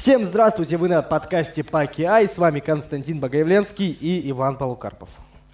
Всем 0.00 0.24
здравствуйте, 0.24 0.78
вы 0.78 0.88
на 0.88 1.02
подкасте 1.02 1.62
Паки 1.62 2.04
Ай, 2.04 2.26
с 2.26 2.38
вами 2.38 2.60
Константин 2.60 3.20
Богоявленский 3.20 3.90
и 3.90 4.30
Иван 4.30 4.56
Полукарпов. 4.56 5.10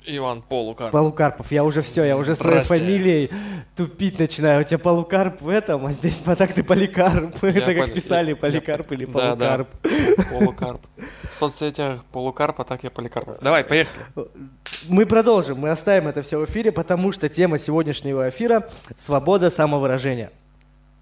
Иван 0.06 0.40
Полукарп. 0.40 0.92
Полукарпов, 0.92 1.50
я 1.50 1.64
уже 1.64 1.82
все, 1.82 2.04
я 2.04 2.16
уже 2.16 2.36
с 2.36 2.38
твоей 2.38 2.62
фамилией 2.62 3.28
тупить 3.74 4.20
начинаю. 4.20 4.60
У 4.60 4.64
тебя 4.64 4.78
Полукарп 4.78 5.42
в 5.42 5.48
этом, 5.48 5.84
а 5.86 5.90
здесь 5.90 6.22
а 6.26 6.36
так 6.36 6.52
ты 6.54 6.62
Поликарп. 6.62 7.34
Это 7.42 7.74
как 7.74 7.92
писали, 7.92 8.30
я- 8.30 8.36
Поликарп 8.36 8.92
или 8.92 9.04
Да, 9.12 9.34
да. 9.34 9.64
Полукарп. 9.82 10.28
Полукарп. 10.30 10.80
В 11.28 11.34
соцсетях 11.34 12.04
полукарп, 12.12 12.60
а 12.60 12.64
так 12.64 12.84
я 12.84 12.90
поликарп. 12.90 13.40
Давай, 13.42 13.64
поехали. 13.64 14.04
Мы 14.88 15.06
продолжим, 15.06 15.58
мы 15.58 15.70
оставим 15.70 16.06
это 16.06 16.22
все 16.22 16.38
в 16.38 16.44
эфире, 16.44 16.70
потому 16.70 17.10
что 17.10 17.28
тема 17.28 17.58
сегодняшнего 17.58 18.28
эфира– 18.28 18.68
свобода 18.96 19.50
самовыражения. 19.50 20.30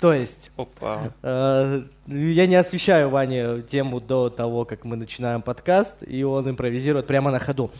То 0.04 0.12
есть, 0.12 0.50
Опа. 0.58 1.12
Э, 1.22 1.80
Я 2.08 2.46
не 2.46 2.56
освещаю 2.56 3.08
Ване 3.08 3.62
тему 3.62 4.00
до 4.02 4.28
того, 4.28 4.66
как 4.66 4.84
мы 4.84 4.96
начинаем 4.96 5.40
подкаст, 5.40 6.02
и 6.06 6.22
он 6.22 6.46
импровизирует 6.46 7.06
прямо 7.06 7.30
на 7.30 7.38
ходу. 7.38 7.70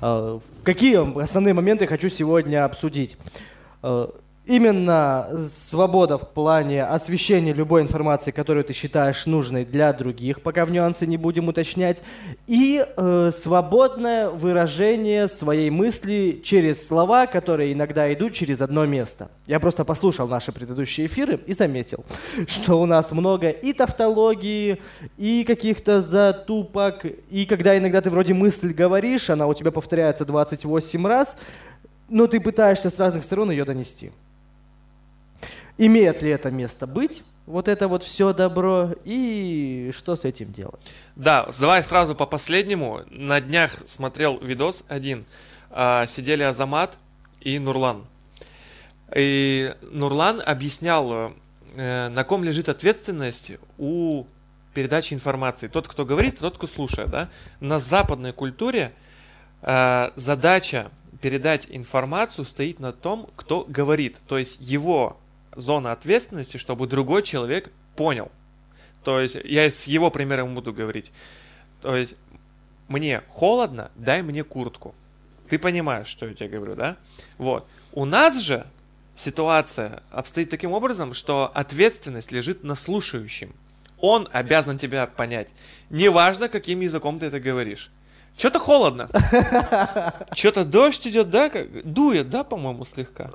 Э, 0.00 0.40
Какие 0.62 1.20
основные 1.22 1.52
моменты 1.52 1.86
хочу 1.86 2.08
сегодня 2.08 2.64
обсудить? 2.64 3.18
Именно 4.46 5.40
свобода 5.70 6.18
в 6.18 6.28
плане 6.28 6.84
освещения 6.84 7.54
любой 7.54 7.80
информации, 7.80 8.30
которую 8.30 8.62
ты 8.64 8.74
считаешь 8.74 9.24
нужной 9.24 9.64
для 9.64 9.90
других, 9.94 10.42
пока 10.42 10.66
в 10.66 10.70
нюансы 10.70 11.06
не 11.06 11.16
будем 11.16 11.48
уточнять, 11.48 12.02
и 12.46 12.84
э, 12.84 13.30
свободное 13.34 14.28
выражение 14.28 15.28
своей 15.28 15.70
мысли 15.70 16.42
через 16.44 16.86
слова, 16.86 17.26
которые 17.26 17.72
иногда 17.72 18.12
идут 18.12 18.34
через 18.34 18.60
одно 18.60 18.84
место. 18.84 19.30
Я 19.46 19.60
просто 19.60 19.82
послушал 19.82 20.28
наши 20.28 20.52
предыдущие 20.52 21.06
эфиры 21.06 21.40
и 21.46 21.54
заметил, 21.54 22.04
что 22.46 22.82
у 22.82 22.84
нас 22.84 23.12
много 23.12 23.48
и 23.48 23.72
тавтологии, 23.72 24.78
и 25.16 25.44
каких-то 25.44 26.02
затупок, 26.02 27.06
и 27.30 27.46
когда 27.46 27.78
иногда 27.78 28.02
ты 28.02 28.10
вроде 28.10 28.34
мысль 28.34 28.74
говоришь, 28.74 29.30
она 29.30 29.46
у 29.46 29.54
тебя 29.54 29.70
повторяется 29.70 30.26
28 30.26 31.06
раз, 31.06 31.38
но 32.10 32.26
ты 32.26 32.40
пытаешься 32.40 32.90
с 32.90 32.98
разных 32.98 33.24
сторон 33.24 33.50
ее 33.50 33.64
донести. 33.64 34.12
Имеет 35.76 36.22
ли 36.22 36.30
это 36.30 36.50
место 36.50 36.86
быть? 36.86 37.22
Вот 37.46 37.68
это 37.68 37.88
вот 37.88 38.02
все 38.04 38.32
добро, 38.32 38.92
и 39.04 39.92
что 39.94 40.16
с 40.16 40.24
этим 40.24 40.52
делать? 40.52 40.80
Да, 41.14 41.48
давай 41.60 41.82
сразу 41.82 42.14
по 42.14 42.26
последнему. 42.26 43.00
На 43.10 43.40
днях 43.40 43.76
смотрел 43.86 44.38
видос 44.38 44.84
один. 44.88 45.26
А, 45.70 46.06
Сидели 46.06 46.42
Азамат 46.42 46.96
и 47.40 47.58
Нурлан. 47.58 48.06
И 49.14 49.74
Нурлан 49.82 50.40
объяснял, 50.44 51.32
э, 51.76 52.08
на 52.08 52.24
ком 52.24 52.44
лежит 52.44 52.68
ответственность 52.68 53.52
у 53.76 54.24
передачи 54.72 55.12
информации. 55.12 55.68
Тот, 55.68 55.86
кто 55.86 56.06
говорит, 56.06 56.38
тот, 56.38 56.56
кто 56.56 56.66
слушает. 56.66 57.10
Да? 57.10 57.28
На 57.60 57.78
западной 57.78 58.32
культуре 58.32 58.92
э, 59.60 60.10
задача 60.14 60.90
передать 61.20 61.66
информацию 61.70 62.44
стоит 62.44 62.80
на 62.80 62.92
том, 62.92 63.28
кто 63.36 63.66
говорит. 63.68 64.18
То 64.26 64.38
есть 64.38 64.56
его 64.60 65.18
зона 65.56 65.92
ответственности, 65.92 66.56
чтобы 66.56 66.86
другой 66.86 67.22
человек 67.22 67.70
понял. 67.96 68.30
То 69.02 69.20
есть 69.20 69.36
я 69.44 69.68
с 69.68 69.84
его 69.84 70.10
примером 70.10 70.54
буду 70.54 70.72
говорить. 70.72 71.12
То 71.82 71.94
есть 71.94 72.16
мне 72.88 73.22
холодно, 73.28 73.90
дай 73.94 74.22
мне 74.22 74.44
куртку. 74.44 74.94
Ты 75.48 75.58
понимаешь, 75.58 76.06
что 76.06 76.26
я 76.26 76.34
тебе 76.34 76.48
говорю, 76.48 76.74
да? 76.74 76.96
Вот. 77.38 77.66
У 77.92 78.04
нас 78.04 78.40
же 78.40 78.66
ситуация 79.16 80.02
обстоит 80.10 80.50
таким 80.50 80.72
образом, 80.72 81.14
что 81.14 81.50
ответственность 81.54 82.32
лежит 82.32 82.64
на 82.64 82.74
слушающем. 82.74 83.54
Он 84.00 84.28
обязан 84.32 84.78
тебя 84.78 85.06
понять. 85.06 85.52
Неважно, 85.90 86.48
каким 86.48 86.80
языком 86.80 87.18
ты 87.18 87.26
это 87.26 87.40
говоришь. 87.40 87.90
Что-то 88.36 88.58
холодно. 88.58 89.08
Что-то 90.32 90.64
дождь 90.64 91.06
идет, 91.06 91.30
да? 91.30 91.50
Дует, 91.84 92.30
да, 92.30 92.42
по-моему, 92.42 92.84
слегка. 92.84 93.30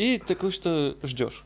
И 0.00 0.16
такой, 0.16 0.50
что 0.50 0.96
ждешь. 1.02 1.44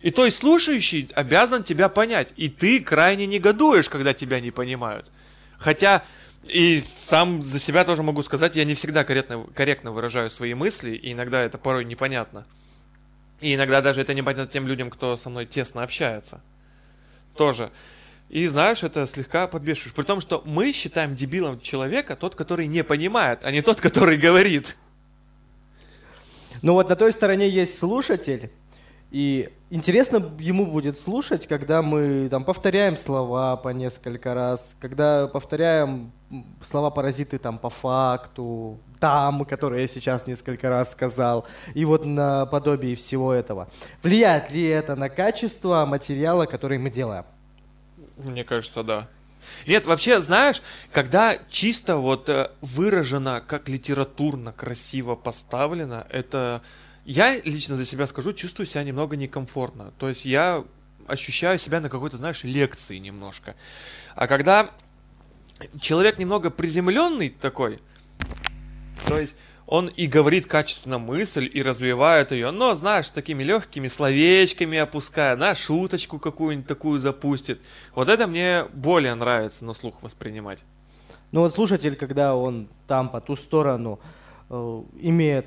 И 0.00 0.10
то 0.10 0.24
есть 0.24 0.38
слушающий 0.38 1.10
обязан 1.14 1.62
тебя 1.62 1.90
понять. 1.90 2.32
И 2.38 2.48
ты 2.48 2.80
крайне 2.80 3.26
негодуешь, 3.26 3.90
когда 3.90 4.14
тебя 4.14 4.40
не 4.40 4.50
понимают. 4.50 5.10
Хотя 5.58 6.02
и 6.44 6.80
сам 6.80 7.42
за 7.42 7.58
себя 7.58 7.84
тоже 7.84 8.02
могу 8.02 8.22
сказать, 8.22 8.56
я 8.56 8.64
не 8.64 8.74
всегда 8.74 9.04
корректно, 9.04 9.44
корректно 9.54 9.92
выражаю 9.92 10.30
свои 10.30 10.54
мысли, 10.54 10.92
и 10.92 11.12
иногда 11.12 11.42
это 11.42 11.58
порой 11.58 11.84
непонятно. 11.84 12.46
И 13.42 13.54
иногда 13.54 13.82
даже 13.82 14.00
это 14.00 14.14
непонятно 14.14 14.50
тем 14.50 14.66
людям, 14.66 14.88
кто 14.88 15.18
со 15.18 15.28
мной 15.28 15.44
тесно 15.44 15.82
общается. 15.82 16.40
Тоже. 17.36 17.70
И 18.30 18.46
знаешь, 18.46 18.82
это 18.84 19.06
слегка 19.06 19.48
подбешиваешь. 19.48 19.94
При 19.94 20.04
том, 20.04 20.22
что 20.22 20.42
мы 20.46 20.72
считаем 20.72 21.14
дебилом 21.14 21.60
человека 21.60 22.16
тот, 22.16 22.36
который 22.36 22.68
не 22.68 22.84
понимает, 22.84 23.44
а 23.44 23.50
не 23.50 23.60
тот, 23.60 23.82
который 23.82 24.16
говорит. 24.16 24.78
Ну 26.62 26.74
вот 26.74 26.88
на 26.88 26.96
той 26.96 27.12
стороне 27.12 27.48
есть 27.48 27.76
слушатель, 27.76 28.50
и 29.10 29.50
интересно 29.68 30.32
ему 30.38 30.64
будет 30.64 30.98
слушать, 30.98 31.46
когда 31.46 31.82
мы 31.82 32.28
там 32.30 32.44
повторяем 32.44 32.96
слова 32.96 33.56
по 33.56 33.68
несколько 33.70 34.32
раз, 34.32 34.74
когда 34.80 35.26
повторяем 35.26 36.12
слова 36.62 36.90
паразиты 36.90 37.38
там 37.38 37.58
по 37.58 37.68
факту, 37.68 38.78
там, 39.00 39.44
которые 39.44 39.82
я 39.82 39.88
сейчас 39.88 40.26
несколько 40.26 40.70
раз 40.70 40.92
сказал, 40.92 41.46
и 41.74 41.84
вот 41.84 42.06
на 42.06 42.46
подобии 42.46 42.94
всего 42.94 43.32
этого. 43.32 43.68
Влияет 44.02 44.50
ли 44.50 44.64
это 44.64 44.94
на 44.94 45.10
качество 45.10 45.84
материала, 45.84 46.46
который 46.46 46.78
мы 46.78 46.88
делаем? 46.88 47.24
Мне 48.16 48.44
кажется, 48.44 48.82
да. 48.82 49.08
Нет, 49.66 49.84
вообще, 49.84 50.20
знаешь, 50.20 50.62
когда 50.92 51.36
чисто 51.48 51.96
вот 51.96 52.28
э, 52.28 52.50
выражено, 52.60 53.42
как 53.46 53.68
литературно, 53.68 54.52
красиво 54.52 55.14
поставлено, 55.14 56.06
это... 56.10 56.62
Я 57.04 57.36
лично 57.40 57.76
за 57.76 57.84
себя 57.84 58.06
скажу, 58.06 58.32
чувствую 58.32 58.66
себя 58.66 58.84
немного 58.84 59.16
некомфортно. 59.16 59.92
То 59.98 60.08
есть 60.08 60.24
я 60.24 60.62
ощущаю 61.08 61.58
себя 61.58 61.80
на 61.80 61.88
какой-то, 61.88 62.16
знаешь, 62.16 62.44
лекции 62.44 62.98
немножко. 62.98 63.56
А 64.14 64.26
когда 64.28 64.70
человек 65.80 66.18
немного 66.18 66.50
приземленный 66.50 67.30
такой, 67.30 67.80
то 69.06 69.18
есть 69.18 69.34
он 69.72 69.86
и 69.86 70.06
говорит 70.06 70.46
качественно 70.46 70.98
мысль, 70.98 71.50
и 71.50 71.62
развивает 71.62 72.30
ее, 72.30 72.50
но, 72.50 72.74
знаешь, 72.74 73.08
такими 73.08 73.42
легкими 73.42 73.88
словечками 73.88 74.76
опуская, 74.76 75.34
на 75.34 75.54
шуточку 75.54 76.18
какую-нибудь 76.18 76.68
такую 76.68 77.00
запустит. 77.00 77.62
Вот 77.94 78.10
это 78.10 78.26
мне 78.26 78.66
более 78.74 79.14
нравится 79.14 79.64
на 79.64 79.72
слух 79.72 80.02
воспринимать. 80.02 80.58
Ну 81.30 81.40
вот 81.40 81.54
слушатель, 81.54 81.96
когда 81.96 82.36
он 82.36 82.68
там 82.86 83.08
по 83.08 83.22
ту 83.22 83.34
сторону 83.34 83.98
э, 84.50 84.82
имеет 85.00 85.46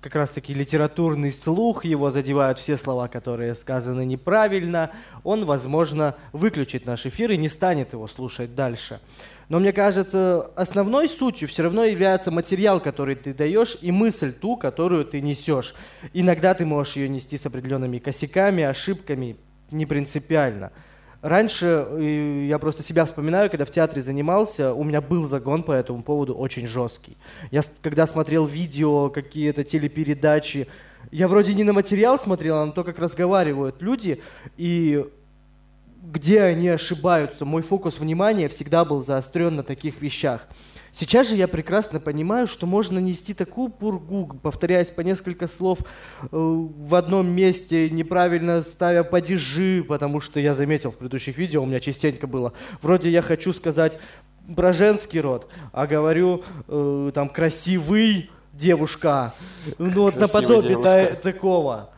как 0.00 0.16
раз-таки 0.16 0.52
литературный 0.52 1.30
слух, 1.30 1.84
его 1.84 2.10
задевают 2.10 2.58
все 2.58 2.76
слова, 2.76 3.06
которые 3.06 3.54
сказаны 3.54 4.04
неправильно, 4.04 4.90
он, 5.22 5.44
возможно, 5.44 6.16
выключит 6.32 6.86
наш 6.86 7.06
эфир 7.06 7.30
и 7.30 7.36
не 7.36 7.48
станет 7.48 7.92
его 7.92 8.08
слушать 8.08 8.56
дальше. 8.56 8.98
Но 9.50 9.58
мне 9.58 9.72
кажется, 9.72 10.48
основной 10.54 11.08
сутью 11.08 11.48
все 11.48 11.64
равно 11.64 11.82
является 11.84 12.30
материал, 12.30 12.80
который 12.80 13.16
ты 13.16 13.34
даешь, 13.34 13.78
и 13.82 13.90
мысль 13.90 14.32
ту, 14.32 14.56
которую 14.56 15.04
ты 15.04 15.20
несешь. 15.20 15.74
Иногда 16.12 16.54
ты 16.54 16.64
можешь 16.64 16.94
ее 16.94 17.08
нести 17.08 17.36
с 17.36 17.46
определенными 17.46 17.98
косяками, 17.98 18.62
ошибками, 18.62 19.36
не 19.72 19.86
принципиально. 19.86 20.70
Раньше 21.20 21.66
э, 21.66 22.46
я 22.48 22.60
просто 22.60 22.84
себя 22.84 23.04
вспоминаю, 23.04 23.50
когда 23.50 23.64
в 23.64 23.70
театре 23.70 24.02
занимался, 24.02 24.72
у 24.72 24.84
меня 24.84 25.00
был 25.00 25.26
загон 25.26 25.64
по 25.64 25.72
этому 25.72 26.04
поводу 26.04 26.32
очень 26.34 26.68
жесткий. 26.68 27.16
Я 27.50 27.62
когда 27.82 28.06
смотрел 28.06 28.46
видео, 28.46 29.10
какие-то 29.10 29.64
телепередачи, 29.64 30.68
я 31.10 31.26
вроде 31.26 31.54
не 31.54 31.64
на 31.64 31.72
материал 31.72 32.20
смотрел, 32.20 32.58
а 32.58 32.66
на 32.66 32.72
то, 32.72 32.84
как 32.84 33.00
разговаривают 33.00 33.82
люди, 33.82 34.22
и 34.56 35.04
где 36.02 36.42
они 36.42 36.68
ошибаются. 36.68 37.44
Мой 37.44 37.62
фокус 37.62 37.98
внимания 37.98 38.48
всегда 38.48 38.84
был 38.84 39.02
заострен 39.02 39.56
на 39.56 39.62
таких 39.62 40.00
вещах. 40.00 40.46
Сейчас 40.92 41.28
же 41.28 41.36
я 41.36 41.46
прекрасно 41.46 42.00
понимаю, 42.00 42.48
что 42.48 42.66
можно 42.66 42.98
нести 42.98 43.32
такую 43.32 43.68
пургу, 43.68 44.38
повторяясь 44.42 44.90
по 44.90 45.02
несколько 45.02 45.46
слов 45.46 45.78
э, 45.80 46.26
в 46.32 46.94
одном 46.96 47.28
месте, 47.28 47.88
неправильно 47.90 48.62
ставя 48.62 49.04
падежи, 49.04 49.84
потому 49.86 50.20
что 50.20 50.40
я 50.40 50.52
заметил 50.52 50.90
в 50.90 50.96
предыдущих 50.96 51.36
видео, 51.38 51.62
у 51.62 51.66
меня 51.66 51.78
частенько 51.78 52.26
было, 52.26 52.54
вроде 52.82 53.08
я 53.08 53.22
хочу 53.22 53.52
сказать 53.52 53.98
про 54.56 54.72
женский 54.72 55.20
род, 55.20 55.48
а 55.72 55.86
говорю 55.86 56.42
э, 56.66 57.12
там 57.14 57.28
красивый 57.28 58.28
девушка, 58.52 59.32
ну 59.78 60.02
вот 60.02 60.16
наподобие 60.16 60.82
та- 60.82 61.14
такого. 61.14 61.90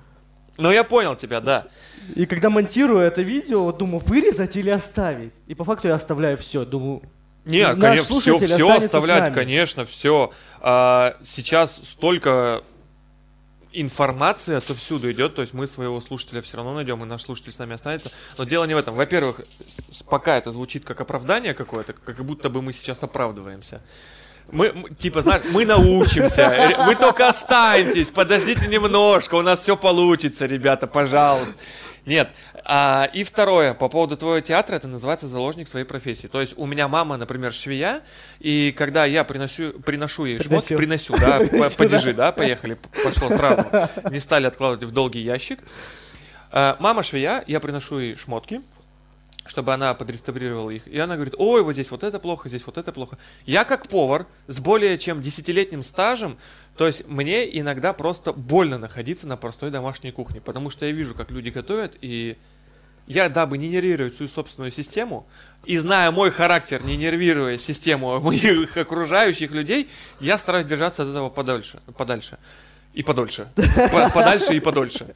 Ну, 0.58 0.70
я 0.70 0.84
понял 0.84 1.16
тебя, 1.16 1.40
да. 1.40 1.66
И 2.14 2.26
когда 2.26 2.50
монтирую 2.50 3.00
это 3.00 3.22
видео, 3.22 3.64
вот 3.64 3.78
думаю, 3.78 4.02
вырезать 4.04 4.56
или 4.56 4.70
оставить. 4.70 5.32
И 5.46 5.54
по 5.54 5.64
факту 5.64 5.88
я 5.88 5.94
оставляю 5.94 6.37
все. 6.37 6.64
Думаю, 6.64 7.02
Не, 7.44 7.75
конечно, 7.75 8.20
все, 8.20 8.38
все 8.38 8.72
оставлять, 8.72 9.32
конечно, 9.32 9.84
все. 9.84 10.31
сейчас 10.60 11.81
столько 11.84 12.62
информация 13.72 14.58
отовсюду 14.58 15.10
идет, 15.10 15.34
то 15.34 15.43
есть 15.43 15.54
мы 15.54 15.66
своего 15.66 16.00
слушателя 16.00 16.40
все 16.40 16.58
равно 16.58 16.75
найдем, 16.75 17.02
и 17.02 17.06
наш 17.06 17.22
слушатель 17.22 17.52
с 17.52 17.58
нами 17.58 17.75
останется. 17.75 18.10
Но 18.38 18.44
дело 18.44 18.64
не 18.64 18.75
в 18.75 18.78
этом. 18.78 18.94
Во-первых, 18.94 19.40
пока 20.08 20.37
это 20.37 20.52
звучит 20.52 20.84
как 20.84 21.00
оправдание 21.00 21.55
какое-то, 21.55 21.94
как 21.94 22.25
будто 22.25 22.50
бы 22.50 22.62
мы 22.62 22.72
сейчас 22.72 23.02
оправдываемся. 23.02 23.81
Мы, 24.52 24.72
типа, 24.99 25.22
знаешь, 25.22 25.43
мы 25.50 25.64
научимся. 25.64 26.75
Вы 26.87 26.94
только 26.94 27.28
останьтесь, 27.28 28.10
подождите 28.10 28.66
немножко, 28.69 29.37
у 29.37 29.43
нас 29.43 29.60
все 29.60 29.76
получится, 29.76 30.46
ребята, 30.46 30.87
пожалуйста. 30.87 31.54
Нет. 32.04 32.31
А, 32.64 33.08
и 33.12 33.25
второе, 33.25 33.75
по 33.75 33.88
поводу 33.88 34.16
твоего 34.16 34.40
театра, 34.40 34.76
это 34.76 34.88
называется 34.88 35.26
заложник 35.26 35.69
своей 35.69 35.87
профессии. 35.87 36.26
То 36.26 36.40
есть 36.40 36.54
у 36.56 36.66
меня 36.66 36.87
мама, 36.87 37.16
например, 37.16 37.52
швея, 37.52 38.02
и 38.40 38.75
когда 38.76 39.04
я 39.04 39.25
приношу, 39.25 39.72
приношу 39.81 40.26
ей 40.26 40.38
шмотки, 40.40 40.76
приносю, 40.76 41.16
да, 41.16 41.38
подержи, 41.76 42.12
да, 42.12 42.31
поехали, 42.31 42.76
пошло 43.05 43.31
сразу. 43.31 43.66
Не 44.10 44.20
стали 44.20 44.46
откладывать 44.46 44.84
в 44.84 44.93
долгий 44.93 45.20
ящик. 45.20 45.60
А, 46.50 46.76
мама 46.78 47.02
швея, 47.02 47.43
я 47.46 47.58
приношу 47.58 47.98
ей 47.98 48.16
шмотки, 48.16 48.60
чтобы 49.44 49.74
она 49.74 49.94
подреставрировала 49.94 50.70
их. 50.70 50.86
И 50.86 50.98
она 50.98 51.14
говорит, 51.14 51.34
ой, 51.36 51.62
вот 51.62 51.72
здесь 51.72 51.90
вот 51.90 52.04
это 52.04 52.18
плохо, 52.18 52.48
здесь 52.48 52.64
вот 52.64 52.78
это 52.78 52.92
плохо. 52.92 53.18
Я 53.44 53.64
как 53.64 53.88
повар 53.88 54.26
с 54.46 54.60
более 54.60 54.98
чем 54.98 55.20
десятилетним 55.20 55.82
стажем, 55.82 56.36
то 56.76 56.86
есть 56.86 57.06
мне 57.08 57.58
иногда 57.58 57.92
просто 57.92 58.32
больно 58.32 58.78
находиться 58.78 59.26
на 59.26 59.36
простой 59.36 59.70
домашней 59.70 60.12
кухне, 60.12 60.40
потому 60.40 60.70
что 60.70 60.86
я 60.86 60.92
вижу, 60.92 61.14
как 61.14 61.30
люди 61.30 61.48
готовят, 61.48 61.96
и 62.00 62.36
я, 63.06 63.28
дабы 63.28 63.58
не 63.58 63.68
нервировать 63.68 64.14
свою 64.14 64.28
собственную 64.28 64.70
систему, 64.70 65.26
и 65.64 65.76
зная 65.76 66.10
мой 66.12 66.30
характер, 66.30 66.84
не 66.84 66.96
нервируя 66.96 67.58
систему 67.58 68.20
моих 68.22 68.76
окружающих 68.76 69.50
людей, 69.50 69.88
я 70.20 70.38
стараюсь 70.38 70.66
держаться 70.66 71.02
от 71.02 71.08
этого 71.08 71.30
подальше. 71.30 71.80
подальше. 71.96 72.38
И 72.94 73.02
подольше. 73.02 73.48
Подальше 73.90 74.54
и 74.54 74.60
подольше. 74.60 75.14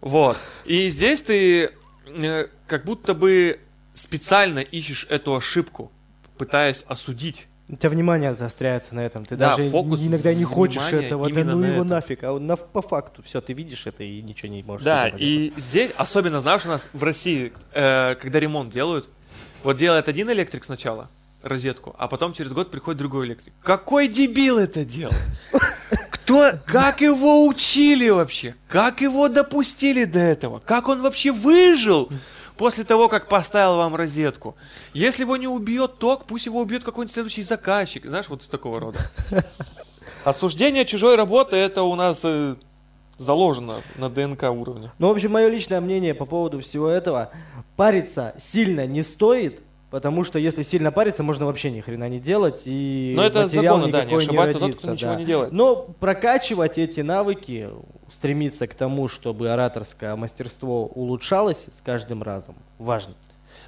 Вот. 0.00 0.36
И 0.66 0.90
здесь 0.90 1.22
ты 1.22 1.72
э, 2.06 2.48
как 2.66 2.84
будто 2.84 3.14
бы 3.14 3.60
специально 3.92 4.58
ищешь 4.58 5.06
эту 5.08 5.36
ошибку, 5.36 5.90
пытаясь 6.38 6.84
осудить. 6.88 7.46
У 7.68 7.76
тебя 7.76 7.88
внимание 7.88 8.34
заостряется 8.34 8.94
на 8.94 9.00
этом. 9.00 9.24
Ты 9.24 9.36
да, 9.36 9.56
даже 9.56 9.70
фокус 9.70 10.04
иногда 10.04 10.34
не 10.34 10.44
хочешь 10.44 10.92
этого, 10.92 11.30
да 11.30 11.44
ну 11.44 11.64
его 11.64 11.82
это. 11.82 11.84
нафиг. 11.84 12.22
А 12.22 12.38
на, 12.38 12.56
по 12.56 12.82
факту 12.82 13.22
все, 13.22 13.40
ты 13.40 13.54
видишь 13.54 13.86
это 13.86 14.04
и 14.04 14.20
ничего 14.20 14.52
не 14.52 14.62
можешь. 14.62 14.84
Да, 14.84 15.08
и 15.08 15.52
здесь, 15.56 15.92
особенно, 15.96 16.40
знаешь, 16.40 16.66
у 16.66 16.68
нас 16.68 16.88
в 16.92 17.02
России, 17.02 17.52
э, 17.72 18.16
когда 18.16 18.38
ремонт 18.38 18.70
делают, 18.72 19.08
вот 19.62 19.78
делает 19.78 20.08
один 20.08 20.30
электрик 20.30 20.64
сначала, 20.64 21.08
розетку, 21.42 21.94
а 21.98 22.06
потом 22.06 22.34
через 22.34 22.52
год 22.52 22.70
приходит 22.70 22.98
другой 22.98 23.26
электрик. 23.26 23.54
Какой 23.62 24.08
дебил 24.08 24.58
это 24.58 24.84
делал? 24.84 25.14
Кто, 26.24 26.52
как 26.64 27.02
его 27.02 27.46
учили 27.46 28.08
вообще? 28.08 28.54
Как 28.68 29.02
его 29.02 29.28
допустили 29.28 30.04
до 30.04 30.20
этого? 30.20 30.58
Как 30.58 30.88
он 30.88 31.02
вообще 31.02 31.32
выжил? 31.32 32.08
после 32.56 32.84
того, 32.84 33.08
как 33.08 33.28
поставил 33.28 33.78
вам 33.78 33.96
розетку. 33.96 34.54
Если 34.92 35.22
его 35.22 35.36
не 35.36 35.48
убьет 35.48 35.98
ток, 35.98 36.24
пусть 36.24 36.46
его 36.46 36.60
убьет 36.60 36.84
какой-нибудь 36.84 37.12
следующий 37.12 37.42
заказчик. 37.42 38.06
Знаешь, 38.06 38.28
вот 38.28 38.44
с 38.44 38.46
такого 38.48 38.78
рода. 38.78 39.10
Осуждение 40.24 40.84
чужой 40.84 41.16
работы 41.16 41.56
это 41.56 41.82
у 41.82 41.96
нас 41.96 42.20
э, 42.22 42.54
заложено 43.18 43.82
на 43.96 44.08
ДНК 44.08 44.44
уровне. 44.44 44.92
Ну, 44.98 45.08
в 45.08 45.10
общем, 45.10 45.32
мое 45.32 45.48
личное 45.48 45.80
мнение 45.80 46.14
по 46.14 46.26
поводу 46.26 46.60
всего 46.60 46.88
этого. 46.88 47.30
Париться 47.76 48.34
сильно 48.38 48.86
не 48.86 49.02
стоит, 49.02 49.60
Потому 49.94 50.24
что 50.24 50.40
если 50.40 50.64
сильно 50.64 50.90
париться, 50.90 51.22
можно 51.22 51.46
вообще 51.46 51.70
ни 51.70 51.80
хрена 51.80 52.08
не 52.08 52.18
делать. 52.18 52.62
И 52.64 53.12
Но 53.14 53.22
это 53.22 53.46
законно, 53.46 53.92
да, 53.92 54.04
не 54.04 54.16
ошибаться 54.16 54.32
не 54.32 54.38
родится, 54.38 54.58
тот, 54.58 54.74
кто 54.74 54.86
да. 54.88 54.92
ничего 54.94 55.14
не 55.14 55.24
делает. 55.24 55.52
Но 55.52 55.76
прокачивать 56.00 56.78
эти 56.78 56.98
навыки, 56.98 57.70
стремиться 58.12 58.66
к 58.66 58.74
тому, 58.74 59.06
чтобы 59.06 59.50
ораторское 59.50 60.16
мастерство 60.16 60.86
улучшалось 60.86 61.66
с 61.78 61.80
каждым 61.80 62.24
разом, 62.24 62.56
важно. 62.80 63.14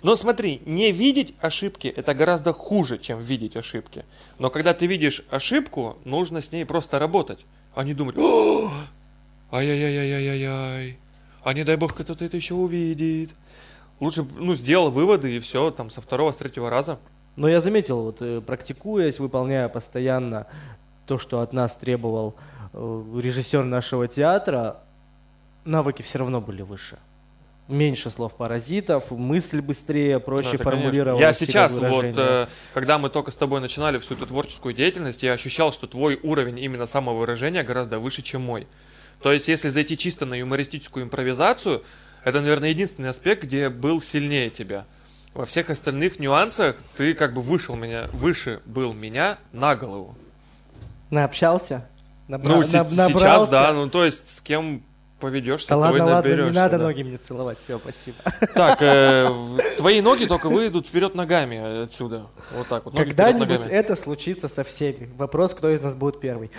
Но 0.03 0.17
смотри, 0.17 0.63
не 0.67 0.91
видеть 0.91 1.33
ошибки 1.41 1.87
это 1.87 2.13
гораздо 2.13 2.53
хуже, 2.53 2.99
чем 2.99 3.21
видеть 3.21 3.57
ошибки. 3.57 4.05
Но 4.41 4.51
когда 4.51 4.75
ты 4.75 4.89
видишь 4.89 5.23
ошибку, 5.31 5.97
нужно 6.05 6.41
с 6.41 6.51
ней 6.51 6.67
просто 6.67 6.99
работать, 6.99 7.47
а 7.73 7.85
не 7.85 7.95
думать, 7.95 8.17
ай-яй-яй-яй-яй-яй, 9.53 10.99
а 11.45 11.53
не 11.55 11.63
дай 11.63 11.77
бог 11.77 11.95
кто-то 11.95 12.25
это 12.25 12.37
еще 12.37 12.55
увидит. 12.55 13.33
Лучше, 14.01 14.27
ну, 14.39 14.55
сделал 14.55 14.91
выводы 14.91 15.37
и 15.37 15.41
все, 15.41 15.71
там, 15.71 15.91
со 15.91 16.01
второго, 16.01 16.33
с 16.33 16.37
третьего 16.37 16.69
раза. 16.69 16.99
Но 17.37 17.49
я 17.49 17.61
заметил, 17.61 18.03
вот 18.03 18.19
э, 18.21 18.41
практикуясь, 18.41 19.19
выполняя 19.19 19.69
постоянно 19.69 20.47
то, 21.07 21.19
что 21.19 21.41
от 21.41 21.53
нас 21.53 21.75
требовал 21.77 22.35
э, 22.73 23.05
режиссер 23.21 23.65
нашего 23.65 24.09
театра, 24.09 24.83
навыки 25.65 26.03
все 26.03 26.19
равно 26.19 26.41
были 26.41 26.63
выше. 26.63 26.99
Меньше 27.69 28.11
слов 28.11 28.35
паразитов, 28.35 29.11
мысль 29.11 29.61
быстрее, 29.61 30.21
проще 30.21 30.53
ну, 30.53 30.59
формулировать. 30.59 31.21
Я 31.21 31.33
сейчас, 31.33 31.79
вот, 31.79 32.05
э, 32.17 32.47
когда 32.73 32.99
мы 32.99 33.11
только 33.11 33.31
с 33.31 33.37
тобой 33.37 33.61
начинали 33.61 33.99
всю 33.99 34.15
эту 34.15 34.27
творческую 34.27 34.73
деятельность, 34.73 35.23
я 35.23 35.33
ощущал, 35.33 35.73
что 35.73 35.87
твой 35.87 36.19
уровень 36.23 36.59
именно 36.59 36.87
самовыражения 36.87 37.65
гораздо 37.65 37.99
выше, 37.99 38.23
чем 38.23 38.43
мой. 38.43 38.67
То 39.21 39.33
есть, 39.33 39.49
если 39.49 39.69
зайти 39.69 39.97
чисто 39.97 40.27
на 40.27 40.35
юмористическую 40.35 41.05
импровизацию, 41.05 41.83
это, 42.27 42.41
наверное, 42.41 42.71
единственный 42.71 43.11
аспект, 43.11 43.45
где 43.45 43.71
был 43.71 44.03
сильнее 44.03 44.51
тебя. 44.51 44.85
Во 45.33 45.47
всех 45.47 45.71
остальных 45.71 46.19
нюансах 46.19 46.75
ты 46.97 47.15
как 47.15 47.33
бы 47.33 47.41
вышел 47.41 47.77
меня, 47.77 48.07
выше 48.13 48.61
был 48.67 48.93
меня 48.93 49.39
на 49.53 49.77
голову. 49.77 50.17
Наобщался? 51.11 51.89
Набра... 52.27 52.51
Ну, 52.51 52.57
Наб- 52.57 52.91
сейчас, 52.91 53.49
да, 53.49 53.73
ну 53.73 53.89
то 53.89 54.05
есть 54.05 54.39
с 54.39 54.41
кем 54.41 54.83
поведешься, 55.21 55.69
да 55.69 55.77
ладно, 55.77 56.05
ладно, 56.05 56.29
не 56.29 56.51
надо 56.51 56.79
да. 56.79 56.85
ноги 56.87 57.05
мне 57.05 57.17
целовать, 57.17 57.61
все, 57.61 57.79
спасибо. 57.79 58.17
Так, 58.57 58.83
э, 58.83 59.31
твои 59.77 60.01
ноги 60.01 60.25
только 60.25 60.49
выйдут 60.49 60.89
вперед 60.89 61.15
ногами 61.15 61.85
отсюда, 61.85 62.27
вот 62.53 62.67
так 62.67 62.87
вот. 62.87 62.97
Когда-нибудь 62.97 63.67
это 63.71 63.95
случится 63.95 64.49
со 64.49 64.65
всеми. 64.65 65.09
Вопрос, 65.17 65.55
кто 65.55 65.71
из 65.71 65.81
нас 65.81 65.95
будет 65.95 66.19
первый. 66.19 66.51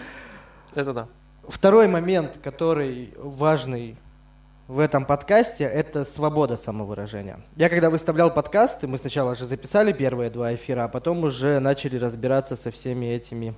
Это 0.75 0.93
да. 0.93 1.07
Второй 1.49 1.89
момент, 1.89 2.37
который 2.41 3.13
важный 3.17 3.97
в 4.67 4.79
этом 4.79 5.05
подкасте, 5.05 5.63
это 5.63 6.03
свобода 6.03 6.57
самовыражения. 6.57 7.39
Я 7.55 7.69
когда 7.69 7.89
выставлял 7.89 8.33
подкасты, 8.33 8.87
мы 8.87 8.97
сначала 8.97 9.35
же 9.35 9.45
записали 9.45 9.93
первые 9.93 10.29
два 10.29 10.53
эфира, 10.53 10.83
а 10.83 10.87
потом 10.87 11.23
уже 11.23 11.59
начали 11.59 11.97
разбираться 11.97 12.55
со 12.55 12.69
всеми 12.69 13.05
этими 13.05 13.53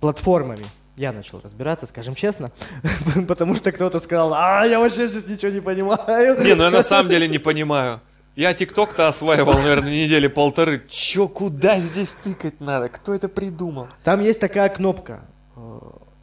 платформами. 0.00 0.64
Я 0.96 1.12
начал 1.12 1.40
разбираться, 1.42 1.86
скажем 1.86 2.14
честно, 2.14 2.52
потому 3.28 3.54
что 3.54 3.70
кто-то 3.70 4.00
сказал, 4.00 4.32
а, 4.32 4.64
я 4.64 4.80
вообще 4.80 5.08
здесь 5.08 5.28
ничего 5.28 5.52
не 5.52 5.60
понимаю. 5.60 6.42
Не, 6.42 6.54
ну 6.54 6.64
я 6.64 6.70
на 6.70 6.82
самом 6.82 7.10
деле 7.10 7.28
не 7.28 7.38
понимаю. 7.38 8.00
Я 8.34 8.54
ТикТок-то 8.54 9.08
осваивал, 9.08 9.54
наверное, 9.54 9.90
недели 9.90 10.26
полторы. 10.26 10.82
Чё, 10.88 11.28
куда 11.28 11.78
здесь 11.80 12.16
тыкать 12.22 12.60
надо? 12.60 12.88
Кто 12.88 13.14
это 13.14 13.28
придумал? 13.28 13.88
Там 14.04 14.22
есть 14.22 14.40
такая 14.40 14.68
кнопка 14.70 15.20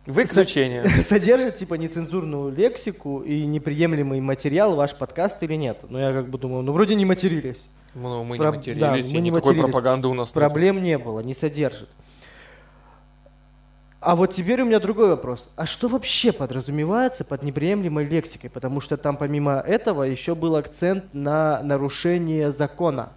Выключение. 0.05 0.87
Содержит 1.03 1.55
типа 1.55 1.75
нецензурную 1.75 2.53
лексику 2.53 3.19
и 3.21 3.45
неприемлемый 3.45 4.19
материал 4.19 4.75
ваш 4.75 4.95
подкаст 4.95 5.41
или 5.43 5.55
нет? 5.55 5.79
Ну 5.87 5.97
я 5.97 6.11
как 6.11 6.29
бы 6.29 6.37
думаю, 6.37 6.63
ну 6.63 6.73
вроде 6.73 6.95
не 6.95 7.05
матерились. 7.05 7.63
Ну 7.95 8.23
мы 8.23 8.37
Про... 8.37 8.51
не 8.51 8.57
матерились, 8.57 8.81
да, 8.81 8.91
мы 8.91 8.97
и 8.99 9.03
не 9.03 9.29
никакой 9.29 9.51
матерились. 9.51 9.63
пропаганды 9.63 10.07
у 10.07 10.13
нас 10.13 10.31
Проблем 10.31 10.77
нет. 10.77 10.83
не 10.83 10.97
было, 10.97 11.19
не 11.21 11.33
содержит. 11.33 11.89
А 14.01 14.17
вот 14.17 14.31
теперь 14.31 14.61
у 14.61 14.65
меня 14.65 14.81
другой 14.81 15.07
вопрос. 15.07 15.49
А 15.55 15.65
что 15.65 15.87
вообще 15.87 16.33
подразумевается 16.33 17.23
под 17.23 17.41
неприемлемой 17.41 18.05
лексикой? 18.05 18.49
Потому 18.49 18.81
что 18.81 18.97
там 18.97 19.15
помимо 19.15 19.63
этого 19.65 20.03
еще 20.03 20.35
был 20.35 20.57
акцент 20.57 21.13
на 21.13 21.63
нарушение 21.63 22.51
закона. 22.51 23.13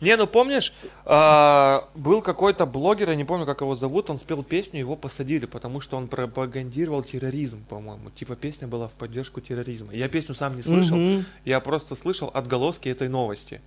Не, 0.00 0.16
ну 0.16 0.26
помнишь, 0.26 0.72
э, 1.04 1.80
был 1.94 2.22
какой-то 2.22 2.66
блогер, 2.66 3.10
я 3.10 3.16
не 3.16 3.24
помню, 3.24 3.46
как 3.46 3.60
его 3.60 3.74
зовут, 3.74 4.10
он 4.10 4.18
спел 4.18 4.42
песню, 4.42 4.80
его 4.80 4.96
посадили, 4.96 5.46
потому 5.46 5.80
что 5.80 5.96
он 5.96 6.08
пропагандировал 6.08 7.02
терроризм, 7.02 7.64
по-моему. 7.64 8.10
Типа 8.10 8.36
песня 8.36 8.68
была 8.68 8.88
в 8.88 8.92
поддержку 8.92 9.40
терроризма. 9.40 9.92
Я 9.92 10.08
песню 10.08 10.34
сам 10.34 10.56
не 10.56 10.62
слышал, 10.62 10.96
mm-hmm. 10.96 11.24
я 11.44 11.60
просто 11.60 11.96
слышал 11.96 12.30
отголоски 12.32 12.88
этой 12.88 13.08
новости. 13.08 13.60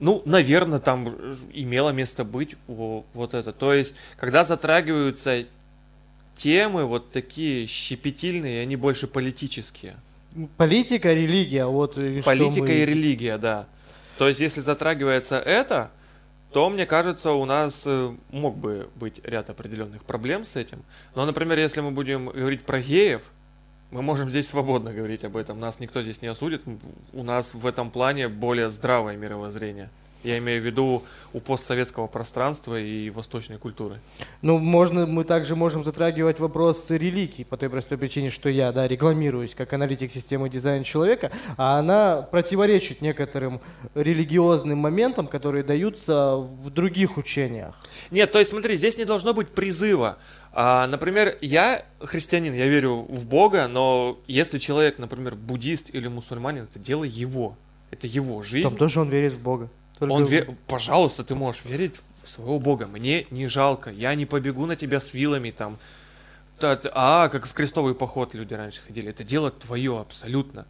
Ну, 0.00 0.22
наверное, 0.24 0.78
там 0.78 1.14
имело 1.52 1.90
место 1.90 2.24
быть 2.24 2.56
вот 2.66 3.34
это. 3.34 3.52
То 3.52 3.74
есть, 3.74 3.94
когда 4.16 4.44
затрагиваются 4.44 5.44
темы 6.34 6.86
вот 6.86 7.12
такие 7.12 7.66
щепетильные, 7.66 8.62
они 8.62 8.76
больше 8.76 9.06
политические. 9.06 9.94
Политика, 10.56 11.12
религия, 11.12 11.66
вот. 11.66 11.96
Политика 12.24 12.62
мы... 12.62 12.72
и 12.72 12.86
религия, 12.86 13.36
да. 13.36 13.66
То 14.20 14.28
есть, 14.28 14.38
если 14.38 14.60
затрагивается 14.60 15.38
это, 15.38 15.90
то, 16.52 16.68
мне 16.68 16.84
кажется, 16.84 17.32
у 17.32 17.46
нас 17.46 17.84
э, 17.86 18.10
мог 18.32 18.54
бы 18.54 18.90
быть 18.96 19.18
ряд 19.24 19.48
определенных 19.48 20.04
проблем 20.04 20.44
с 20.44 20.56
этим. 20.56 20.82
Но, 21.14 21.24
например, 21.24 21.58
если 21.58 21.80
мы 21.80 21.90
будем 21.92 22.26
говорить 22.26 22.62
про 22.64 22.82
геев, 22.82 23.22
мы 23.90 24.02
можем 24.02 24.28
здесь 24.28 24.46
свободно 24.46 24.92
говорить 24.92 25.24
об 25.24 25.38
этом. 25.38 25.58
Нас 25.58 25.80
никто 25.80 26.02
здесь 26.02 26.20
не 26.20 26.28
осудит. 26.28 26.60
У 27.14 27.22
нас 27.22 27.54
в 27.54 27.66
этом 27.66 27.90
плане 27.90 28.28
более 28.28 28.70
здравое 28.70 29.16
мировоззрение. 29.16 29.88
Я 30.22 30.38
имею 30.38 30.60
в 30.62 30.66
виду 30.66 31.02
у 31.32 31.40
постсоветского 31.40 32.06
пространства 32.06 32.78
и 32.78 33.08
восточной 33.10 33.56
культуры. 33.56 34.00
Ну, 34.42 34.58
можно, 34.58 35.06
мы 35.06 35.24
также 35.24 35.56
можем 35.56 35.82
затрагивать 35.82 36.40
вопрос 36.40 36.90
религии 36.90 37.44
по 37.44 37.56
той 37.56 37.70
простой 37.70 37.96
причине, 37.96 38.30
что 38.30 38.50
я, 38.50 38.72
да, 38.72 38.86
рекламируюсь 38.86 39.54
как 39.54 39.72
аналитик 39.72 40.12
системы 40.12 40.50
дизайна 40.50 40.84
человека, 40.84 41.32
а 41.56 41.78
она 41.78 42.22
противоречит 42.22 43.00
некоторым 43.00 43.60
религиозным 43.94 44.78
моментам, 44.78 45.26
которые 45.26 45.64
даются 45.64 46.36
в 46.36 46.68
других 46.70 47.16
учениях. 47.16 47.74
Нет, 48.10 48.30
то 48.30 48.38
есть 48.38 48.50
смотри, 48.50 48.76
здесь 48.76 48.98
не 48.98 49.04
должно 49.04 49.32
быть 49.32 49.48
призыва. 49.48 50.18
А, 50.52 50.86
например, 50.86 51.38
я 51.40 51.84
христианин, 52.00 52.52
я 52.54 52.66
верю 52.66 53.06
в 53.08 53.26
Бога, 53.26 53.68
но 53.68 54.18
если 54.26 54.58
человек, 54.58 54.98
например, 54.98 55.34
буддист 55.34 55.94
или 55.94 56.08
мусульманин, 56.08 56.64
это 56.64 56.78
дело 56.78 57.04
его. 57.04 57.56
Это 57.90 58.06
его 58.06 58.42
жизнь. 58.42 58.68
Там 58.68 58.78
тоже 58.78 59.00
он 59.00 59.10
верит 59.10 59.32
в 59.32 59.40
Бога. 59.40 59.68
Только... 60.00 60.12
Он 60.12 60.24
ве... 60.24 60.48
Пожалуйста, 60.66 61.22
ты 61.22 61.34
можешь 61.34 61.64
верить 61.64 62.00
в 62.24 62.28
своего 62.28 62.58
Бога. 62.58 62.86
Мне 62.86 63.26
не 63.30 63.46
жалко. 63.46 63.90
Я 63.90 64.14
не 64.14 64.26
побегу 64.26 64.66
на 64.66 64.74
тебя 64.74 64.98
с 64.98 65.14
вилами 65.14 65.50
там. 65.50 65.78
А, 66.62 67.28
как 67.28 67.46
в 67.46 67.52
крестовый 67.52 67.94
поход 67.94 68.34
люди 68.34 68.54
раньше 68.54 68.80
ходили. 68.86 69.10
Это 69.10 69.24
дело 69.24 69.50
твое 69.50 70.00
абсолютно. 70.00 70.66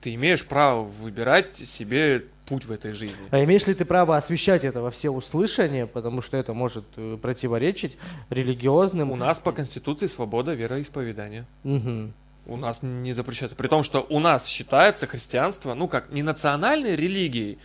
Ты 0.00 0.14
имеешь 0.14 0.44
право 0.46 0.82
выбирать 0.82 1.56
себе 1.56 2.24
путь 2.46 2.64
в 2.64 2.72
этой 2.72 2.92
жизни. 2.92 3.22
А 3.30 3.44
имеешь 3.44 3.66
ли 3.66 3.74
ты 3.74 3.84
право 3.84 4.16
освещать 4.16 4.64
это 4.64 4.80
во 4.80 4.90
все 4.90 5.10
услышания, 5.10 5.86
потому 5.86 6.22
что 6.22 6.38
это 6.38 6.54
может 6.54 6.84
э, 6.96 7.18
противоречить 7.20 7.98
религиозным... 8.30 9.10
У 9.10 9.16
нас 9.16 9.38
по 9.38 9.52
Конституции 9.52 10.06
свобода 10.06 10.54
вероисповедания. 10.54 11.46
Угу. 11.64 12.12
У 12.46 12.56
нас 12.56 12.82
не 12.82 13.12
запрещается. 13.12 13.56
При 13.56 13.68
том, 13.68 13.82
что 13.82 14.06
у 14.08 14.20
нас 14.20 14.46
считается 14.46 15.06
христианство, 15.06 15.74
ну 15.74 15.86
как, 15.86 16.10
не 16.12 16.22
национальной 16.22 16.96
религией, 16.96 17.58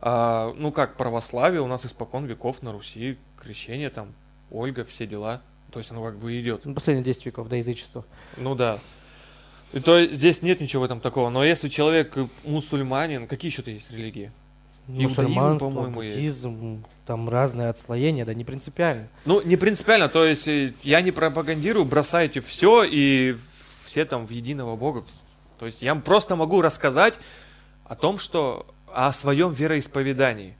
а, 0.00 0.54
ну 0.56 0.72
как 0.72 0.96
православие 0.96 1.60
у 1.60 1.66
нас 1.66 1.84
испокон 1.84 2.26
веков 2.26 2.62
на 2.62 2.72
Руси, 2.72 3.18
крещение 3.40 3.90
там, 3.90 4.14
Ольга, 4.50 4.84
все 4.84 5.06
дела. 5.06 5.42
То 5.70 5.78
есть 5.78 5.90
оно 5.92 6.02
как 6.02 6.18
бы 6.18 6.38
идет. 6.40 6.64
Ну, 6.64 6.74
последние 6.74 7.04
10 7.04 7.26
веков 7.26 7.48
до 7.48 7.56
язычества. 7.56 8.04
Ну 8.36 8.54
да. 8.54 8.80
И 9.72 9.78
то 9.78 10.04
здесь 10.04 10.42
нет 10.42 10.60
ничего 10.60 10.82
в 10.82 10.84
этом 10.84 11.00
такого. 11.00 11.30
Но 11.30 11.44
если 11.44 11.68
человек 11.68 12.16
мусульманин, 12.44 13.28
какие 13.28 13.50
еще-то 13.50 13.70
есть 13.70 13.90
религии? 13.92 14.32
Иудаизм, 14.88 15.58
по-моему, 15.58 15.94
буддизм, 15.94 16.74
есть. 16.74 16.86
там 17.06 17.28
разные 17.28 17.68
отслоения, 17.68 18.24
да 18.24 18.34
не 18.34 18.44
принципиально. 18.44 19.08
Ну, 19.24 19.40
не 19.42 19.56
принципиально, 19.56 20.08
то 20.08 20.24
есть 20.24 20.48
э, 20.48 20.74
я 20.82 21.00
не 21.00 21.12
пропагандирую, 21.12 21.84
бросайте 21.84 22.40
все 22.40 22.82
и 22.82 23.36
все 23.84 24.04
там 24.04 24.26
в 24.26 24.30
единого 24.30 24.74
Бога. 24.74 25.04
То 25.60 25.66
есть 25.66 25.82
я 25.82 25.94
просто 25.94 26.34
могу 26.34 26.60
рассказать 26.60 27.20
о 27.84 27.94
том, 27.94 28.18
что 28.18 28.66
о 28.94 29.12
своем 29.12 29.52
вероисповедании. 29.52 30.56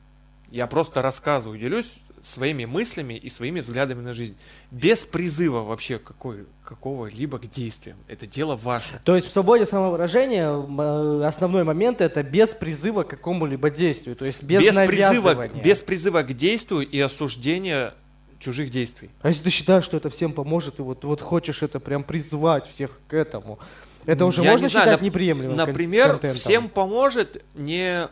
Я 0.51 0.67
просто 0.67 1.03
рассказываю, 1.03 1.59
делюсь 1.59 2.01
своими 2.23 2.65
мыслями 2.65 3.15
и 3.15 3.29
своими 3.29 3.61
взглядами 3.61 4.01
на 4.01 4.13
жизнь. 4.15 4.37
Без 4.71 5.05
призыва 5.05 5.61
вообще 5.61 5.99
какой, 5.99 6.47
какого-либо 6.65 7.39
к 7.39 7.47
действиям. 7.47 7.97
Это 8.09 8.27
дело 8.27 8.57
ваше. 8.57 9.01
То 9.05 9.15
есть 9.15 9.29
в 9.29 9.33
свободе 9.33 9.67
самовыражения 9.67 10.49
э, 10.49 11.25
основной 11.25 11.65
момент 11.65 12.01
это 12.01 12.23
без 12.23 12.51
призыва 12.51 13.05
к 13.05 13.11
какому-либо 13.11 13.71
действию. 13.71 14.17
То 14.17 14.25
есть 14.25 14.43
без, 14.43 14.63
без 14.63 14.75
призыва, 14.75 15.49
без 15.49 15.83
призыва 15.83 16.23
к 16.23 16.33
действию 16.35 16.87
и 16.87 17.01
осуждения 17.01 17.95
чужих 18.39 18.71
действий. 18.71 19.11
А 19.23 19.29
если 19.29 19.45
ты 19.45 19.51
считаешь, 19.51 19.85
что 19.85 19.97
это 19.97 20.11
всем 20.11 20.33
поможет, 20.33 20.79
и 20.79 20.83
вот, 20.83 21.05
вот 21.05 21.21
хочешь 21.21 21.63
это 21.63 21.79
прям 21.79 22.03
призвать 22.03 22.67
всех 22.67 22.99
к 23.07 23.15
этому, 23.15 23.59
это 24.07 24.25
уже 24.27 24.43
Я 24.43 24.53
можно 24.53 24.65
не 24.67 24.71
знаю, 24.71 24.87
считать 24.87 25.01
нап- 25.01 25.05
неприемлемым 25.05 25.57
Например, 25.57 26.11
контентом? 26.11 26.37
всем 26.37 26.69
поможет 26.69 27.43
не 27.55 28.09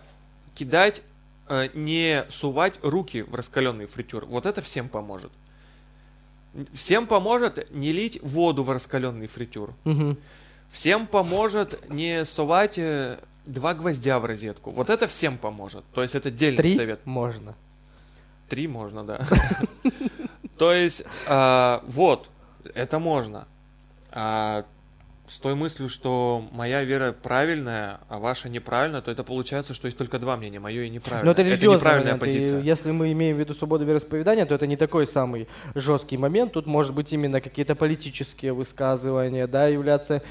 кидать, 0.54 1.02
э, 1.48 1.68
не 1.74 2.24
сувать 2.28 2.78
руки 2.82 3.22
в 3.22 3.34
раскаленный 3.34 3.86
фритюр. 3.86 4.24
Вот 4.26 4.46
это 4.46 4.60
всем 4.62 4.88
поможет. 4.88 5.32
Всем 6.72 7.06
поможет 7.06 7.70
не 7.74 7.92
лить 7.92 8.18
воду 8.22 8.64
в 8.64 8.70
раскаленный 8.70 9.26
фритюр. 9.28 9.74
Угу. 9.84 10.16
Всем 10.70 11.06
поможет 11.06 11.88
не 11.90 12.24
сувать 12.24 12.78
э, 12.78 13.18
два 13.46 13.74
гвоздя 13.74 14.18
в 14.18 14.24
розетку. 14.24 14.70
Вот 14.72 14.90
это 14.90 15.06
всем 15.08 15.38
поможет. 15.38 15.84
То 15.94 16.02
есть 16.02 16.14
это 16.14 16.28
отдельный 16.28 16.56
Три 16.58 16.76
совет. 16.76 17.06
можно. 17.06 17.54
Три 18.48 18.66
можно, 18.66 19.04
да. 19.04 19.20
То 20.58 20.72
есть, 20.72 21.04
а, 21.26 21.82
вот, 21.86 22.30
это 22.74 22.98
можно. 22.98 23.46
С 25.28 25.38
той 25.40 25.54
мыслью, 25.54 25.90
что 25.90 26.42
моя 26.52 26.84
вера 26.84 27.12
правильная, 27.12 28.00
а 28.08 28.18
ваша 28.18 28.48
неправильная, 28.48 29.02
то 29.02 29.10
это 29.10 29.24
получается, 29.24 29.74
что 29.74 29.86
есть 29.86 29.98
только 29.98 30.18
два 30.18 30.38
мнения, 30.38 30.58
мое 30.58 30.84
и 30.84 30.90
неправильное. 30.90 31.26
Но 31.26 31.30
это, 31.32 31.42
это 31.42 31.66
неправильная 31.66 32.14
момент. 32.14 32.20
позиция. 32.20 32.60
И 32.60 32.64
если 32.64 32.92
мы 32.92 33.12
имеем 33.12 33.36
в 33.36 33.40
виду 33.40 33.54
свободу 33.54 33.84
вероисповедания, 33.84 34.46
то 34.46 34.54
это 34.54 34.66
не 34.66 34.76
такой 34.76 35.06
самый 35.06 35.46
жесткий 35.74 36.16
момент. 36.16 36.54
Тут 36.54 36.66
может 36.66 36.94
быть 36.94 37.12
именно 37.12 37.42
какие-то 37.42 37.74
политические 37.74 38.54
высказывания, 38.54 39.46
да, 39.46 39.66
являться 39.66 40.22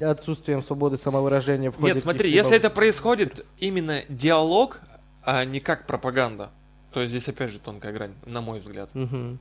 отсутствием 0.00 0.64
свободы 0.64 0.98
самовыражения. 0.98 1.70
В 1.70 1.76
ходе 1.76 1.94
Нет, 1.94 2.02
смотри, 2.02 2.30
если 2.30 2.56
это 2.56 2.70
происходит 2.70 3.46
именно 3.58 4.00
диалог, 4.08 4.80
а 5.22 5.44
не 5.44 5.60
как 5.60 5.86
пропаганда, 5.86 6.50
то 6.92 7.06
здесь 7.06 7.28
опять 7.28 7.50
же 7.50 7.60
тонкая 7.60 7.92
грань, 7.92 8.14
на 8.26 8.40
мой 8.40 8.58
взгляд. 8.58 8.90
Угу. 8.94 9.38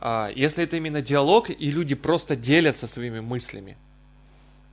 А, 0.00 0.30
если 0.34 0.62
это 0.62 0.76
именно 0.76 1.02
диалог, 1.02 1.50
и 1.50 1.70
люди 1.70 1.94
просто 1.94 2.36
делятся 2.36 2.86
своими 2.86 3.20
мыслями, 3.20 3.76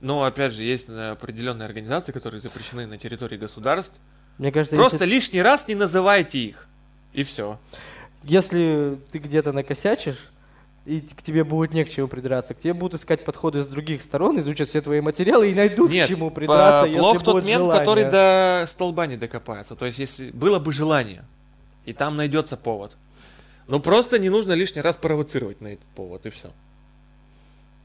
но, 0.00 0.24
опять 0.24 0.52
же, 0.52 0.62
есть 0.62 0.88
э, 0.88 1.10
определенные 1.10 1.66
организации, 1.66 2.12
которые 2.12 2.40
запрещены 2.40 2.86
на 2.86 2.98
территории 2.98 3.36
государств. 3.36 3.94
Мне 4.38 4.52
кажется, 4.52 4.76
Просто 4.76 5.04
если... 5.04 5.14
лишний 5.14 5.42
раз 5.42 5.66
не 5.68 5.74
называйте 5.74 6.38
их. 6.38 6.66
И 7.12 7.22
все. 7.22 7.58
Если 8.22 8.98
ты 9.12 9.18
где-то 9.18 9.52
накосячишь, 9.52 10.18
и 10.84 11.00
к 11.00 11.22
тебе 11.22 11.44
будет 11.44 11.72
не 11.72 11.84
к 11.84 11.90
чему 11.90 12.08
придраться. 12.08 12.52
К 12.52 12.60
тебе 12.60 12.74
будут 12.74 13.00
искать 13.00 13.24
подходы 13.24 13.62
с 13.62 13.66
других 13.66 14.02
сторон, 14.02 14.38
изучат 14.40 14.68
все 14.68 14.82
твои 14.82 15.00
материалы 15.00 15.50
и 15.50 15.54
найдут 15.54 15.90
Нет, 15.90 16.06
к 16.06 16.10
чему 16.10 16.30
придраться, 16.30 16.86
если 16.86 17.00
плох 17.00 17.22
тот 17.22 17.44
мент, 17.44 17.64
желание. 17.64 17.80
который 17.80 18.04
до 18.04 18.64
столба 18.66 19.06
не 19.06 19.16
докопается. 19.16 19.76
То 19.76 19.86
есть, 19.86 19.98
если 19.98 20.30
было 20.30 20.58
бы 20.58 20.72
желание, 20.72 21.24
и 21.86 21.92
там 21.92 22.16
найдется 22.16 22.56
повод. 22.56 22.96
Но 23.66 23.80
просто 23.80 24.18
не 24.18 24.28
нужно 24.28 24.52
лишний 24.52 24.82
раз 24.82 24.98
провоцировать 24.98 25.62
на 25.62 25.68
этот 25.68 25.86
повод, 25.86 26.26
и 26.26 26.30
все. 26.30 26.50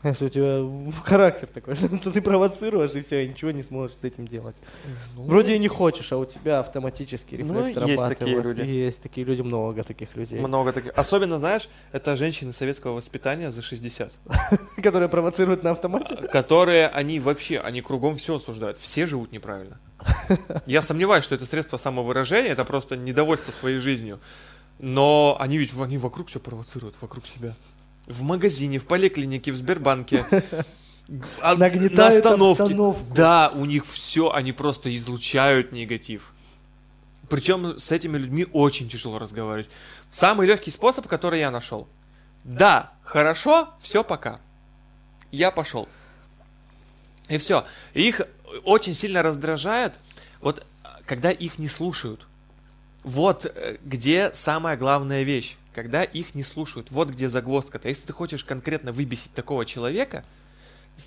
Если 0.03 0.25
у 0.25 0.29
тебя 0.29 0.91
характер 1.03 1.47
такой, 1.47 1.75
что 2.01 2.11
ты 2.11 2.21
провоцируешь, 2.21 2.91
и 2.95 3.01
все, 3.01 3.25
и 3.25 3.27
ничего 3.27 3.51
не 3.51 3.63
сможешь 3.63 3.97
с 3.97 4.03
этим 4.03 4.27
делать. 4.27 4.55
Ну, 5.15 5.23
Вроде 5.23 5.55
и 5.55 5.59
не 5.59 5.67
хочешь, 5.67 6.11
а 6.11 6.17
у 6.17 6.25
тебя 6.25 6.59
автоматически 6.59 7.35
ну, 7.35 7.67
рефлекс 7.67 7.81
ну, 7.81 7.87
есть 7.87 8.07
такие 8.07 8.41
люди. 8.41 8.61
Есть 8.61 9.01
такие 9.01 9.25
люди, 9.25 9.41
много 9.41 9.83
таких 9.83 10.15
людей. 10.15 10.39
Много 10.39 10.71
таких. 10.71 10.93
Особенно, 10.95 11.37
знаешь, 11.39 11.69
это 11.91 12.15
женщины 12.15 12.53
советского 12.53 12.93
воспитания 12.93 13.51
за 13.51 13.61
60. 13.61 14.11
Которые 14.83 15.09
провоцируют 15.09 15.63
на 15.63 15.71
автомате? 15.71 16.15
Которые, 16.15 16.87
они 16.87 17.19
вообще, 17.19 17.59
они 17.59 17.81
кругом 17.81 18.15
все 18.15 18.37
осуждают. 18.37 18.77
Все 18.77 19.05
живут 19.05 19.31
неправильно. 19.31 19.79
Я 20.65 20.81
сомневаюсь, 20.81 21.25
что 21.25 21.35
это 21.35 21.45
средство 21.45 21.77
самовыражения, 21.77 22.51
это 22.51 22.63
просто 22.63 22.95
недовольство 22.95 23.51
своей 23.51 23.79
жизнью. 23.79 24.19
Но 24.79 25.35
они 25.41 25.57
ведь 25.57 25.73
они 25.77 25.97
вокруг 25.97 26.29
все 26.29 26.39
провоцируют, 26.39 26.95
вокруг 27.01 27.27
себя 27.27 27.53
в 28.09 28.23
магазине, 28.23 28.79
в 28.79 28.87
поликлинике, 28.87 29.51
в 29.51 29.55
Сбербанке. 29.55 30.25
А, 31.41 31.55
на 31.55 31.65
остановке. 31.65 32.61
Обстановку. 32.61 33.13
Да, 33.15 33.51
у 33.55 33.65
них 33.65 33.87
все, 33.87 34.31
они 34.31 34.51
просто 34.51 34.95
излучают 34.95 35.71
негатив. 35.71 36.33
Причем 37.27 37.79
с 37.79 37.91
этими 37.91 38.15
людьми 38.15 38.45
очень 38.53 38.87
тяжело 38.87 39.17
разговаривать. 39.17 39.71
Самый 40.11 40.45
легкий 40.45 40.69
способ, 40.69 41.07
который 41.07 41.39
я 41.39 41.49
нашел. 41.49 41.87
Да, 42.43 42.91
хорошо, 43.01 43.69
все, 43.81 44.03
пока. 44.03 44.39
Я 45.31 45.49
пошел. 45.49 45.89
И 47.27 47.39
все. 47.39 47.65
Их 47.95 48.21
очень 48.63 48.93
сильно 48.93 49.23
раздражает, 49.23 49.97
вот 50.41 50.63
когда 51.07 51.31
их 51.31 51.57
не 51.57 51.67
слушают. 51.67 52.27
Вот 53.03 53.45
э, 53.45 53.77
где 53.83 54.31
самая 54.33 54.77
главная 54.77 55.23
вещь 55.23 55.55
когда 55.73 56.03
их 56.03 56.35
не 56.35 56.43
слушают. 56.43 56.91
Вот 56.91 57.09
где 57.09 57.29
загвоздка-то. 57.29 57.87
Если 57.87 58.07
ты 58.07 58.13
хочешь 58.13 58.43
конкретно 58.43 58.91
выбесить 58.91 59.33
такого 59.33 59.65
человека, 59.65 60.23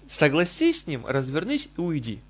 согласись 0.07 0.83
с 0.83 0.87
ним, 0.87 1.04
развернись 1.07 1.71
и 1.76 1.81
уйди. 1.81 2.21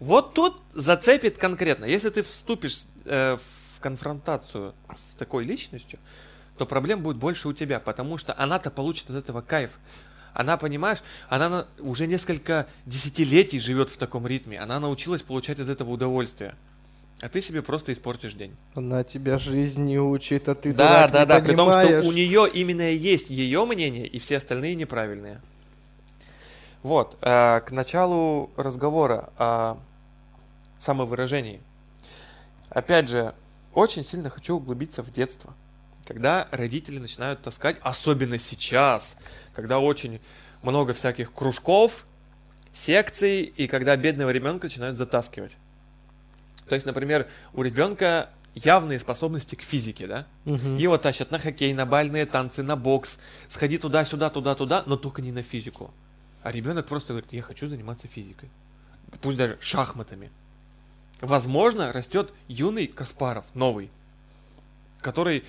Вот 0.00 0.34
тут 0.34 0.60
зацепит 0.72 1.38
конкретно. 1.38 1.84
Если 1.84 2.10
ты 2.10 2.22
вступишь 2.22 2.84
э, 3.04 3.38
в 3.76 3.80
конфронтацию 3.80 4.74
с 4.96 5.14
такой 5.14 5.44
личностью, 5.44 5.98
то 6.58 6.66
проблем 6.66 7.02
будет 7.02 7.16
больше 7.16 7.48
у 7.48 7.52
тебя, 7.52 7.80
потому 7.80 8.18
что 8.18 8.34
она-то 8.36 8.70
получит 8.70 9.10
от 9.10 9.16
этого 9.16 9.40
кайф. 9.40 9.70
Она, 10.32 10.56
понимаешь, 10.56 10.98
она 11.28 11.66
уже 11.78 12.06
несколько 12.08 12.66
десятилетий 12.86 13.60
живет 13.60 13.88
в 13.88 13.96
таком 13.96 14.26
ритме. 14.26 14.58
Она 14.58 14.80
научилась 14.80 15.22
получать 15.22 15.60
от 15.60 15.68
этого 15.68 15.90
удовольствие. 15.90 16.56
А 17.24 17.30
ты 17.30 17.40
себе 17.40 17.62
просто 17.62 17.94
испортишь 17.94 18.34
день. 18.34 18.54
Она 18.74 19.02
тебя 19.02 19.38
жизни 19.38 19.96
учит, 19.96 20.46
а 20.46 20.54
ты 20.54 20.74
Да, 20.74 21.08
дурак, 21.08 21.10
да, 21.10 21.20
не 21.20 21.26
да. 21.26 21.40
При 21.40 21.56
том, 21.56 21.72
что 21.72 22.06
у 22.06 22.12
нее 22.12 22.46
именно 22.52 22.90
есть 22.90 23.30
ее 23.30 23.64
мнение, 23.64 24.06
и 24.06 24.18
все 24.18 24.36
остальные 24.36 24.74
неправильные. 24.74 25.40
Вот, 26.82 27.16
э, 27.22 27.62
к 27.62 27.70
началу 27.70 28.50
разговора 28.58 29.30
о 29.38 29.78
самовыражении. 30.78 31.62
Опять 32.68 33.08
же, 33.08 33.34
очень 33.72 34.04
сильно 34.04 34.28
хочу 34.28 34.56
углубиться 34.56 35.02
в 35.02 35.10
детство. 35.10 35.54
Когда 36.06 36.46
родители 36.50 36.98
начинают 36.98 37.40
таскать, 37.40 37.78
особенно 37.80 38.38
сейчас, 38.38 39.16
когда 39.54 39.78
очень 39.78 40.20
много 40.60 40.92
всяких 40.92 41.32
кружков, 41.32 42.04
секций, 42.74 43.44
и 43.44 43.66
когда 43.66 43.96
бедного 43.96 44.28
ребенка 44.28 44.66
начинают 44.66 44.98
затаскивать. 44.98 45.56
То 46.68 46.74
есть, 46.74 46.86
например, 46.86 47.28
у 47.52 47.62
ребенка 47.62 48.30
явные 48.54 48.98
способности 48.98 49.54
к 49.54 49.62
физике, 49.62 50.06
да? 50.06 50.26
Мгм. 50.44 50.76
Его 50.76 50.96
тащат 50.96 51.30
на 51.30 51.38
хоккей, 51.38 51.72
на 51.74 51.86
бальные 51.86 52.26
танцы, 52.26 52.62
на 52.62 52.76
бокс, 52.76 53.18
сходи 53.48 53.78
туда-сюда, 53.78 54.30
туда-туда, 54.30 54.84
но 54.86 54.96
только 54.96 55.22
не 55.22 55.32
на 55.32 55.42
физику. 55.42 55.92
А 56.42 56.52
ребенок 56.52 56.86
просто 56.86 57.12
говорит, 57.12 57.32
я 57.32 57.42
хочу 57.42 57.66
заниматься 57.66 58.06
физикой. 58.06 58.48
Пусть 59.20 59.38
даже 59.38 59.58
шахматами. 59.60 60.30
Возможно, 61.20 61.92
растет 61.92 62.32
юный 62.48 62.86
Каспаров, 62.86 63.44
новый, 63.54 63.90
который 65.00 65.44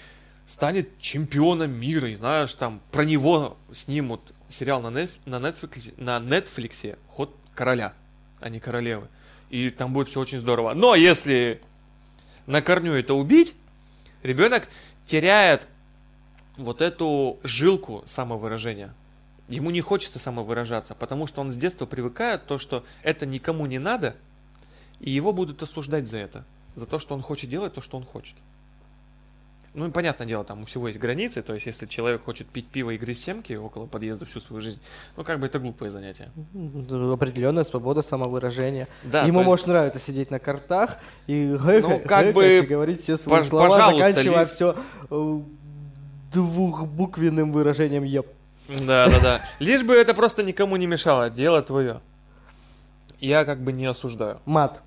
станет 0.46 0.98
чемпионом 1.00 1.72
мира, 1.72 2.10
и 2.10 2.16
знаешь, 2.16 2.54
там 2.54 2.80
про 2.92 3.04
него 3.04 3.58
снимут 3.74 4.34
сериал 4.48 4.82
на, 4.82 4.88
Неф- 4.88 5.20
на, 5.26 5.36
Netflix, 5.38 5.94
на 5.98 6.18
Netflix 6.18 6.98
«Ход 7.08 7.36
короля», 7.56 7.94
а 8.40 8.50
не 8.50 8.60
королевы. 8.60 9.08
И 9.56 9.70
там 9.70 9.94
будет 9.94 10.10
все 10.10 10.20
очень 10.20 10.40
здорово. 10.40 10.74
Но 10.74 10.96
если 10.96 11.62
на 12.46 12.62
корню 12.62 12.92
это 12.92 13.14
убить, 13.14 13.56
ребенок 14.22 14.68
теряет 15.06 15.70
вот 16.58 16.82
эту 16.82 17.40
жилку 17.42 18.04
самовыражения. 18.06 18.94
Ему 19.48 19.72
не 19.72 19.80
хочется 19.80 20.20
самовыражаться, 20.20 20.94
потому 20.94 21.26
что 21.26 21.40
он 21.40 21.54
с 21.54 21.56
детства 21.56 21.86
привыкает 21.86 22.46
то, 22.48 22.58
что 22.58 22.84
это 23.02 23.26
никому 23.26 23.66
не 23.66 23.80
надо, 23.80 24.18
и 25.00 25.10
его 25.10 25.32
будут 25.32 25.64
осуждать 25.64 26.06
за 26.06 26.18
это, 26.18 26.44
за 26.76 26.86
то, 26.86 27.00
что 27.00 27.16
он 27.16 27.22
хочет 27.22 27.50
делать 27.50 27.72
то, 27.72 27.82
что 27.82 27.96
он 27.96 28.04
хочет. 28.04 28.36
Ну 29.78 29.92
понятное 29.92 30.26
дело, 30.26 30.44
там 30.46 30.62
у 30.62 30.66
всего 30.66 30.88
есть 30.88 31.00
границы, 31.00 31.42
то 31.42 31.54
есть 31.54 31.66
если 31.66 31.86
человек 31.86 32.24
хочет 32.24 32.48
пить 32.48 32.66
пиво 32.68 32.92
и 32.92 32.98
грызть 32.98 33.24
семки 33.24 33.52
около 33.54 33.88
подъезда 33.88 34.26
всю 34.26 34.40
свою 34.40 34.62
жизнь, 34.62 34.80
ну 35.18 35.24
как 35.26 35.40
бы 35.40 35.48
это 35.48 35.60
глупое 35.60 35.92
занятие. 35.92 36.30
Определенная 37.12 37.66
свобода 37.66 38.02
самовыражения. 38.02 38.88
Да, 39.04 39.24
Ему 39.26 39.40
есть- 39.40 39.50
может 39.50 39.68
нравиться 39.68 40.00
сидеть 40.00 40.32
на 40.32 40.40
картах 40.40 40.98
и 41.28 41.58
Ну, 41.60 42.00
как 42.00 42.34
бы, 42.34 42.60
и 42.60 42.62
говорить 42.62 43.02
все 43.02 43.18
свои 43.18 43.42
пож- 43.42 43.50
слова, 43.50 43.68
пожалуйста, 43.70 44.08
заканчивая 44.08 44.44
ли- 44.44 44.50
все 44.50 44.76
двухбуквенным 46.34 47.52
выражением 47.52 48.04
«еп». 48.04 48.28
Да, 48.68 49.08
да, 49.10 49.20
да. 49.20 49.42
Лишь 49.60 49.84
бы 49.84 49.94
это 49.94 50.14
просто 50.14 50.44
никому 50.44 50.76
не 50.78 50.88
мешало, 50.88 51.30
дело 51.30 51.62
твое. 51.62 52.02
Я 53.20 53.46
как 53.46 53.62
бы 53.62 53.72
не 53.72 53.86
осуждаю. 53.86 54.40
Мат. 54.46 54.82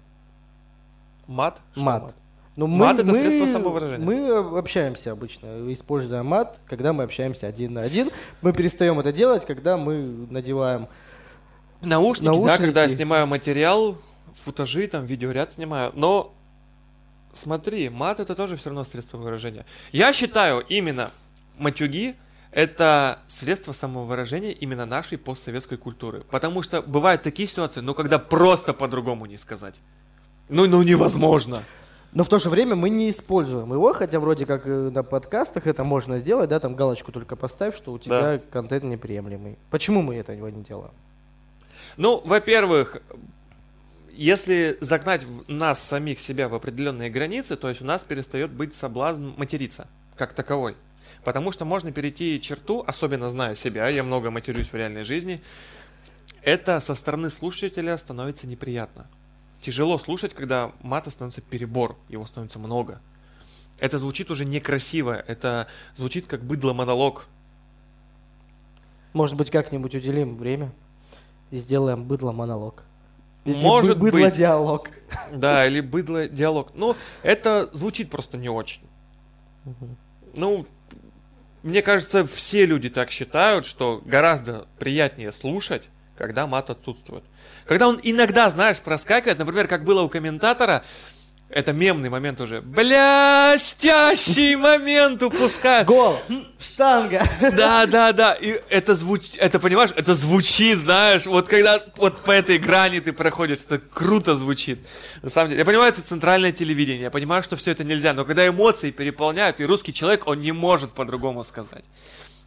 Мат? 1.26 1.60
Что 1.72 1.84
Мат. 1.84 2.14
Ну, 2.58 2.66
Мат 2.66 2.98
это 2.98 3.14
средство 3.14 3.46
самовыражения. 3.46 4.04
Мы 4.04 4.58
общаемся 4.58 5.12
обычно, 5.12 5.72
используя 5.72 6.24
мат, 6.24 6.58
когда 6.66 6.92
мы 6.92 7.04
общаемся 7.04 7.46
один 7.46 7.74
на 7.74 7.82
один. 7.82 8.10
Мы 8.42 8.52
перестаем 8.52 8.98
это 8.98 9.12
делать, 9.12 9.46
когда 9.46 9.76
мы 9.76 10.26
надеваем 10.28 10.88
Наушники, 11.82 12.24
да, 12.24 12.32
Наушники. 12.32 12.58
когда 12.58 12.82
я 12.82 12.88
снимаю 12.88 13.28
материал, 13.28 13.96
футажи, 14.42 14.88
там, 14.88 15.06
видеоряд 15.06 15.52
снимаю. 15.52 15.92
Но 15.94 16.34
смотри, 17.32 17.90
мат 17.90 18.18
это 18.18 18.34
тоже 18.34 18.56
все 18.56 18.70
равно 18.70 18.82
средство 18.82 19.18
выражения. 19.18 19.64
Я 19.92 20.12
считаю, 20.12 20.64
именно 20.68 21.12
матюги 21.58 22.16
это 22.50 23.20
средство 23.28 23.70
самовыражения 23.70 24.50
именно 24.50 24.84
нашей 24.84 25.16
постсоветской 25.16 25.78
культуры. 25.78 26.24
Потому 26.28 26.64
что 26.64 26.82
бывают 26.82 27.22
такие 27.22 27.48
ситуации, 27.48 27.82
ну, 27.82 27.94
когда 27.94 28.18
просто 28.18 28.74
по-другому 28.74 29.26
не 29.26 29.36
сказать. 29.36 29.76
Ну, 30.48 30.66
ну, 30.66 30.82
невозможно. 30.82 31.62
Но 32.18 32.24
в 32.24 32.28
то 32.28 32.40
же 32.40 32.48
время 32.48 32.74
мы 32.74 32.90
не 32.90 33.10
используем 33.10 33.72
его, 33.72 33.92
хотя 33.92 34.18
вроде 34.18 34.44
как 34.44 34.66
э, 34.66 34.90
на 34.90 35.04
подкастах 35.04 35.68
это 35.68 35.84
можно 35.84 36.18
сделать, 36.18 36.50
да, 36.50 36.58
там 36.58 36.74
галочку 36.74 37.12
только 37.12 37.36
поставь, 37.36 37.76
что 37.76 37.92
у 37.92 37.98
тебя 38.00 38.20
Да. 38.20 38.38
контент 38.50 38.82
неприемлемый. 38.82 39.56
Почему 39.70 40.02
мы 40.02 40.16
этого 40.16 40.48
не 40.48 40.64
делаем? 40.64 40.90
Ну, 41.96 42.20
во-первых, 42.24 43.00
если 44.10 44.76
загнать 44.80 45.28
нас 45.46 45.80
самих 45.80 46.18
себя 46.18 46.48
в 46.48 46.54
определенные 46.54 47.08
границы, 47.08 47.54
то 47.54 47.68
есть 47.68 47.82
у 47.82 47.84
нас 47.84 48.02
перестает 48.02 48.50
быть 48.50 48.74
соблазн 48.74 49.28
материться 49.36 49.86
как 50.16 50.32
таковой. 50.32 50.74
Потому 51.22 51.52
что 51.52 51.64
можно 51.64 51.92
перейти 51.92 52.40
черту, 52.40 52.82
особенно 52.84 53.30
зная 53.30 53.54
себя, 53.54 53.88
я 53.88 54.02
много 54.02 54.32
матерюсь 54.32 54.70
в 54.70 54.74
реальной 54.74 55.04
жизни, 55.04 55.40
это 56.42 56.80
со 56.80 56.96
стороны 56.96 57.30
слушателя 57.30 57.96
становится 57.96 58.48
неприятно. 58.48 59.06
Тяжело 59.60 59.98
слушать, 59.98 60.34
когда 60.34 60.72
мата 60.82 61.10
становится 61.10 61.40
перебор, 61.40 61.96
его 62.08 62.24
становится 62.26 62.58
много. 62.58 63.00
Это 63.80 63.98
звучит 63.98 64.30
уже 64.30 64.44
некрасиво, 64.44 65.12
это 65.26 65.66
звучит 65.94 66.26
как 66.26 66.44
быдло-монолог. 66.44 67.26
Может 69.12 69.36
быть, 69.36 69.50
как-нибудь 69.50 69.94
уделим 69.94 70.36
время 70.36 70.72
и 71.50 71.58
сделаем 71.58 72.04
быдло-монолог. 72.04 72.82
Или 73.44 73.62
Может 73.62 73.98
быть. 73.98 74.12
Быдло-диалог. 74.12 74.90
Да, 75.32 75.66
или 75.66 75.80
быдло-диалог. 75.80 76.72
Ну, 76.74 76.96
это 77.22 77.68
звучит 77.72 78.10
просто 78.10 78.36
не 78.36 78.48
очень. 78.48 78.82
Ну, 80.34 80.66
мне 81.62 81.82
кажется, 81.82 82.26
все 82.26 82.66
люди 82.66 82.90
так 82.90 83.10
считают, 83.10 83.66
что 83.66 84.02
гораздо 84.04 84.66
приятнее 84.78 85.32
слушать, 85.32 85.88
когда 86.18 86.46
мат 86.46 86.68
отсутствует. 86.68 87.22
Когда 87.66 87.88
он 87.88 87.98
иногда, 88.02 88.50
знаешь, 88.50 88.78
проскакивает, 88.78 89.38
например, 89.38 89.68
как 89.68 89.84
было 89.84 90.02
у 90.02 90.08
комментатора, 90.08 90.82
это 91.48 91.72
мемный 91.72 92.10
момент 92.10 92.40
уже. 92.42 92.60
Блестящий 92.60 94.54
момент 94.56 95.22
упускает. 95.22 95.86
Гол! 95.86 96.20
Штанга! 96.60 97.26
Да, 97.40 97.86
да, 97.86 98.12
да. 98.12 98.34
И 98.34 98.60
это 98.68 98.94
звучит, 98.94 99.36
это 99.38 99.58
понимаешь, 99.58 99.90
это 99.96 100.12
звучит, 100.14 100.76
знаешь, 100.78 101.24
вот 101.24 101.48
когда 101.48 101.82
вот 101.96 102.22
по 102.22 102.32
этой 102.32 102.58
грани 102.58 103.00
ты 103.00 103.14
проходишь, 103.14 103.60
это 103.66 103.78
круто 103.78 104.36
звучит. 104.36 104.86
На 105.22 105.30
самом 105.30 105.48
деле, 105.48 105.60
я 105.60 105.64
понимаю, 105.64 105.90
это 105.90 106.02
центральное 106.02 106.52
телевидение, 106.52 107.04
я 107.04 107.10
понимаю, 107.10 107.42
что 107.42 107.56
все 107.56 107.70
это 107.70 107.82
нельзя, 107.82 108.12
но 108.12 108.26
когда 108.26 108.46
эмоции 108.46 108.90
переполняют, 108.90 109.60
и 109.60 109.64
русский 109.64 109.94
человек, 109.94 110.26
он 110.26 110.42
не 110.42 110.52
может 110.52 110.92
по-другому 110.92 111.44
сказать. 111.44 111.84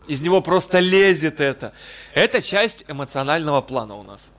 Из 0.07 0.21
него 0.21 0.41
просто 0.41 0.79
лезет 0.79 1.39
это. 1.39 1.73
Это 2.13 2.41
часть 2.41 2.85
эмоционального 2.87 3.61
плана 3.61 3.95
у 3.95 4.03
нас. 4.03 4.31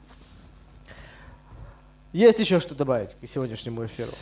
Есть 2.12 2.40
еще 2.40 2.60
что 2.60 2.74
добавить 2.74 3.14
к 3.14 3.28
сегодняшнему 3.28 3.86
эфиру? 3.86 4.12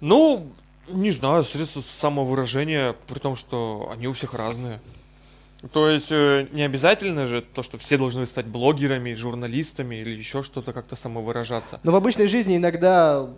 Ну, 0.00 0.50
не 0.88 1.10
знаю, 1.10 1.44
средства 1.44 1.80
самовыражения, 1.80 2.94
при 3.06 3.18
том, 3.18 3.36
что 3.36 3.90
они 3.94 4.08
у 4.08 4.12
всех 4.12 4.34
разные. 4.34 4.80
То 5.72 5.88
есть 5.88 6.10
э, 6.10 6.48
не 6.50 6.62
обязательно 6.62 7.28
же 7.28 7.40
то, 7.40 7.62
что 7.62 7.78
все 7.78 7.96
должны 7.96 8.26
стать 8.26 8.46
блогерами, 8.46 9.14
журналистами 9.14 9.96
или 9.96 10.10
еще 10.10 10.42
что-то 10.42 10.72
как-то 10.72 10.96
самовыражаться. 10.96 11.78
Но 11.84 11.92
в 11.92 11.96
обычной 11.96 12.26
жизни 12.26 12.56
иногда 12.56 13.28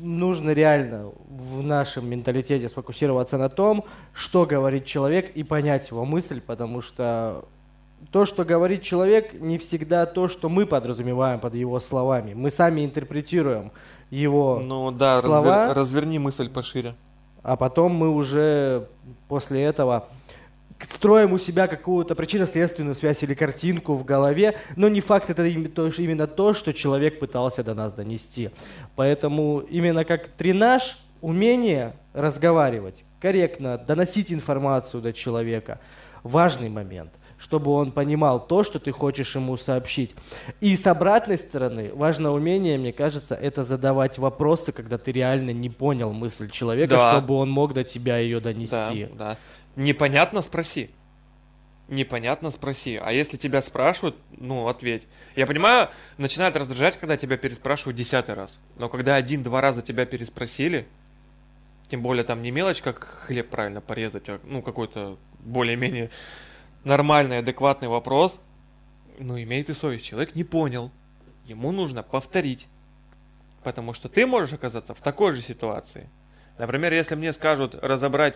нужно 0.00 0.50
реально 0.50 1.10
в 1.28 1.62
нашем 1.62 2.08
менталитете 2.08 2.68
сфокусироваться 2.68 3.38
на 3.38 3.48
том, 3.48 3.84
что 4.12 4.46
говорит 4.46 4.84
человек 4.84 5.30
и 5.36 5.42
понять 5.42 5.90
его 5.90 6.04
мысль, 6.04 6.40
потому 6.40 6.80
что 6.80 7.44
то, 8.10 8.24
что 8.24 8.44
говорит 8.44 8.82
человек, 8.82 9.32
не 9.40 9.58
всегда 9.58 10.06
то, 10.06 10.26
что 10.28 10.48
мы 10.48 10.66
подразумеваем 10.66 11.38
под 11.40 11.54
его 11.54 11.78
словами. 11.80 12.34
Мы 12.34 12.50
сами 12.50 12.84
интерпретируем 12.84 13.70
его, 14.10 14.60
Ну 14.64 14.90
да, 14.90 15.16
развер- 15.18 15.20
слова- 15.26 15.74
разверни 15.74 16.18
мысль 16.18 16.48
пошире. 16.50 16.94
а 17.42 17.56
потом 17.56 17.92
мы 17.92 18.10
уже 18.10 18.88
после 19.28 19.62
этого 19.62 20.08
строим 20.90 21.32
у 21.32 21.38
себя 21.38 21.66
какую-то 21.66 22.14
причинно-следственную 22.14 22.94
связь 22.94 23.22
или 23.22 23.34
картинку 23.34 23.94
в 23.94 24.04
голове, 24.04 24.56
но 24.76 24.88
не 24.88 25.00
факт 25.00 25.30
это 25.30 25.44
именно 25.44 26.26
то, 26.26 26.54
что 26.54 26.72
человек 26.72 27.18
пытался 27.18 27.62
до 27.64 27.74
нас 27.74 27.92
донести. 27.92 28.50
Поэтому 28.96 29.60
именно 29.60 30.04
как 30.04 30.28
тренаж, 30.28 30.98
умение 31.20 31.94
разговаривать, 32.12 33.04
корректно 33.20 33.78
доносить 33.78 34.32
информацию 34.32 35.02
до 35.02 35.12
человека, 35.12 35.80
важный 36.22 36.68
момент 36.68 37.12
чтобы 37.38 37.72
он 37.72 37.90
понимал 37.90 38.46
то, 38.46 38.62
что 38.62 38.78
ты 38.78 38.92
хочешь 38.92 39.34
ему 39.34 39.56
сообщить. 39.56 40.14
И 40.60 40.76
с 40.76 40.86
обратной 40.86 41.36
стороны, 41.36 41.90
важное 41.92 42.30
умение, 42.30 42.78
мне 42.78 42.92
кажется, 42.92 43.34
это 43.34 43.64
задавать 43.64 44.16
вопросы, 44.18 44.70
когда 44.70 44.96
ты 44.96 45.10
реально 45.10 45.50
не 45.50 45.68
понял 45.68 46.12
мысль 46.12 46.48
человека, 46.48 46.94
Да. 46.94 47.12
чтобы 47.16 47.34
он 47.34 47.50
мог 47.50 47.74
до 47.74 47.82
тебя 47.82 48.18
ее 48.18 48.38
Да, 48.38 48.52
донести. 48.52 49.08
да. 49.18 49.36
Непонятно 49.76 50.42
спроси. 50.42 50.90
Непонятно 51.88 52.50
спроси. 52.50 52.96
А 53.02 53.12
если 53.12 53.36
тебя 53.36 53.60
спрашивают, 53.60 54.16
ну, 54.38 54.68
ответь. 54.68 55.06
Я 55.36 55.46
понимаю, 55.46 55.90
начинает 56.16 56.56
раздражать, 56.56 56.98
когда 56.98 57.16
тебя 57.16 57.36
переспрашивают 57.36 57.96
десятый 57.96 58.34
раз. 58.34 58.60
Но 58.76 58.88
когда 58.88 59.16
один-два 59.16 59.60
раза 59.60 59.82
тебя 59.82 60.06
переспросили, 60.06 60.86
тем 61.88 62.02
более 62.02 62.24
там 62.24 62.40
не 62.40 62.50
мелочь, 62.50 62.80
как 62.80 63.04
хлеб 63.04 63.50
правильно 63.50 63.80
порезать, 63.80 64.28
а 64.28 64.40
ну, 64.44 64.62
какой-то 64.62 65.18
более-менее 65.40 66.10
нормальный, 66.84 67.38
адекватный 67.38 67.88
вопрос, 67.88 68.40
ну, 69.18 69.40
имей 69.40 69.62
ты 69.62 69.74
совесть, 69.74 70.06
человек 70.06 70.34
не 70.34 70.44
понял. 70.44 70.90
Ему 71.44 71.72
нужно 71.72 72.02
повторить. 72.02 72.68
Потому 73.64 73.92
что 73.92 74.08
ты 74.08 74.26
можешь 74.26 74.52
оказаться 74.52 74.94
в 74.94 75.00
такой 75.00 75.32
же 75.32 75.42
ситуации. 75.42 76.08
Например, 76.58 76.92
если 76.92 77.14
мне 77.14 77.32
скажут 77.32 77.74
разобрать 77.74 78.34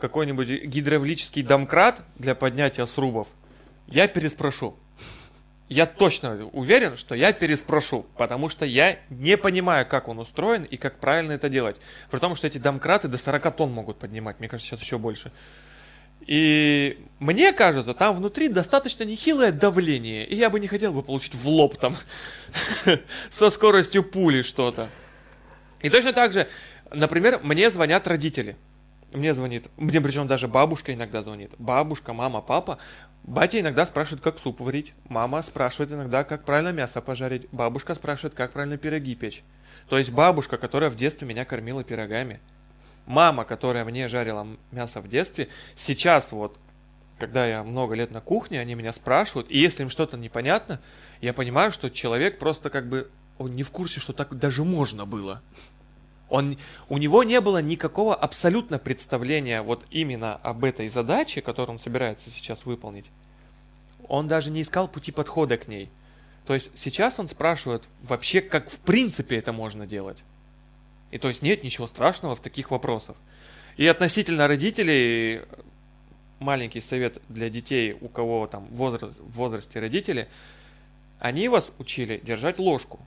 какой-нибудь 0.00 0.48
гидравлический 0.64 1.42
домкрат 1.42 2.02
для 2.16 2.34
поднятия 2.34 2.86
срубов, 2.86 3.28
я 3.86 4.08
переспрошу. 4.08 4.76
Я 5.68 5.86
точно 5.86 6.46
уверен, 6.52 6.96
что 6.96 7.14
я 7.14 7.32
переспрошу, 7.32 8.04
потому 8.16 8.48
что 8.48 8.64
я 8.64 8.98
не 9.08 9.36
понимаю, 9.36 9.86
как 9.86 10.08
он 10.08 10.18
устроен 10.18 10.64
и 10.64 10.76
как 10.76 10.98
правильно 10.98 11.30
это 11.30 11.48
делать. 11.48 11.76
При 12.10 12.18
том, 12.18 12.34
что 12.34 12.48
эти 12.48 12.58
домкраты 12.58 13.06
до 13.06 13.18
40 13.18 13.56
тонн 13.56 13.70
могут 13.70 14.00
поднимать, 14.00 14.40
мне 14.40 14.48
кажется, 14.48 14.68
сейчас 14.68 14.82
еще 14.82 14.98
больше. 14.98 15.30
И 16.26 16.98
мне 17.20 17.52
кажется, 17.52 17.94
там 17.94 18.16
внутри 18.16 18.48
достаточно 18.48 19.04
нехилое 19.04 19.52
давление, 19.52 20.26
и 20.26 20.34
я 20.34 20.50
бы 20.50 20.58
не 20.58 20.66
хотел 20.66 20.92
бы 20.92 21.02
получить 21.02 21.34
в 21.34 21.48
лоб 21.48 21.78
там 21.78 21.96
со 23.30 23.48
скоростью 23.50 24.02
пули 24.02 24.42
что-то. 24.42 24.88
И 25.82 25.88
точно 25.88 26.12
так 26.12 26.32
же, 26.32 26.48
например, 26.92 27.38
мне 27.42 27.70
звонят 27.70 28.06
родители. 28.06 28.56
Мне 29.12 29.34
звонит, 29.34 29.68
мне 29.76 30.00
причем 30.00 30.26
даже 30.26 30.46
бабушка 30.48 30.94
иногда 30.94 31.22
звонит. 31.22 31.54
Бабушка, 31.58 32.12
мама, 32.12 32.40
папа. 32.40 32.78
Батя 33.24 33.60
иногда 33.60 33.84
спрашивает, 33.86 34.22
как 34.22 34.38
суп 34.38 34.60
варить. 34.60 34.94
Мама 35.08 35.42
спрашивает 35.42 35.92
иногда, 35.92 36.24
как 36.24 36.44
правильно 36.44 36.72
мясо 36.72 37.00
пожарить. 37.00 37.48
Бабушка 37.50 37.94
спрашивает, 37.94 38.34
как 38.34 38.52
правильно 38.52 38.78
пироги 38.78 39.14
печь. 39.14 39.42
То 39.88 39.98
есть 39.98 40.12
бабушка, 40.12 40.58
которая 40.58 40.90
в 40.90 40.96
детстве 40.96 41.26
меня 41.26 41.44
кормила 41.44 41.82
пирогами 41.82 42.40
мама, 43.10 43.44
которая 43.44 43.84
мне 43.84 44.08
жарила 44.08 44.46
мясо 44.70 45.00
в 45.00 45.08
детстве, 45.08 45.48
сейчас 45.74 46.32
вот, 46.32 46.58
когда 47.18 47.46
я 47.46 47.62
много 47.62 47.94
лет 47.94 48.10
на 48.10 48.20
кухне, 48.20 48.60
они 48.60 48.74
меня 48.74 48.92
спрашивают, 48.92 49.50
и 49.50 49.58
если 49.58 49.82
им 49.82 49.90
что-то 49.90 50.16
непонятно, 50.16 50.80
я 51.20 51.34
понимаю, 51.34 51.72
что 51.72 51.90
человек 51.90 52.38
просто 52.38 52.70
как 52.70 52.88
бы, 52.88 53.10
он 53.38 53.54
не 53.56 53.62
в 53.62 53.70
курсе, 53.70 54.00
что 54.00 54.12
так 54.12 54.38
даже 54.38 54.64
можно 54.64 55.04
было. 55.06 55.42
Он, 56.30 56.56
у 56.88 56.96
него 56.96 57.24
не 57.24 57.40
было 57.40 57.60
никакого 57.60 58.14
абсолютно 58.14 58.78
представления 58.78 59.62
вот 59.62 59.84
именно 59.90 60.36
об 60.36 60.64
этой 60.64 60.88
задаче, 60.88 61.42
которую 61.42 61.74
он 61.74 61.78
собирается 61.80 62.30
сейчас 62.30 62.64
выполнить. 62.64 63.10
Он 64.08 64.28
даже 64.28 64.50
не 64.50 64.62
искал 64.62 64.86
пути 64.88 65.10
подхода 65.10 65.58
к 65.58 65.66
ней. 65.66 65.90
То 66.46 66.54
есть 66.54 66.70
сейчас 66.74 67.18
он 67.18 67.28
спрашивает 67.28 67.88
вообще, 68.02 68.40
как 68.40 68.70
в 68.70 68.78
принципе 68.78 69.36
это 69.36 69.52
можно 69.52 69.86
делать. 69.86 70.24
И 71.10 71.18
то 71.18 71.28
есть 71.28 71.42
нет 71.42 71.64
ничего 71.64 71.88
страшного 71.88 72.36
в 72.36 72.40
таких 72.40 72.70
вопросах. 72.70 73.16
И 73.76 73.86
относительно 73.86 74.46
родителей, 74.46 75.40
маленький 76.38 76.80
совет 76.80 77.20
для 77.28 77.50
детей, 77.50 77.96
у 78.00 78.08
кого 78.08 78.46
там 78.46 78.66
возраст, 78.68 79.18
в 79.18 79.32
возрасте 79.32 79.80
родители, 79.80 80.28
они 81.18 81.48
вас 81.48 81.72
учили 81.78 82.20
держать 82.22 82.60
ложку. 82.60 83.00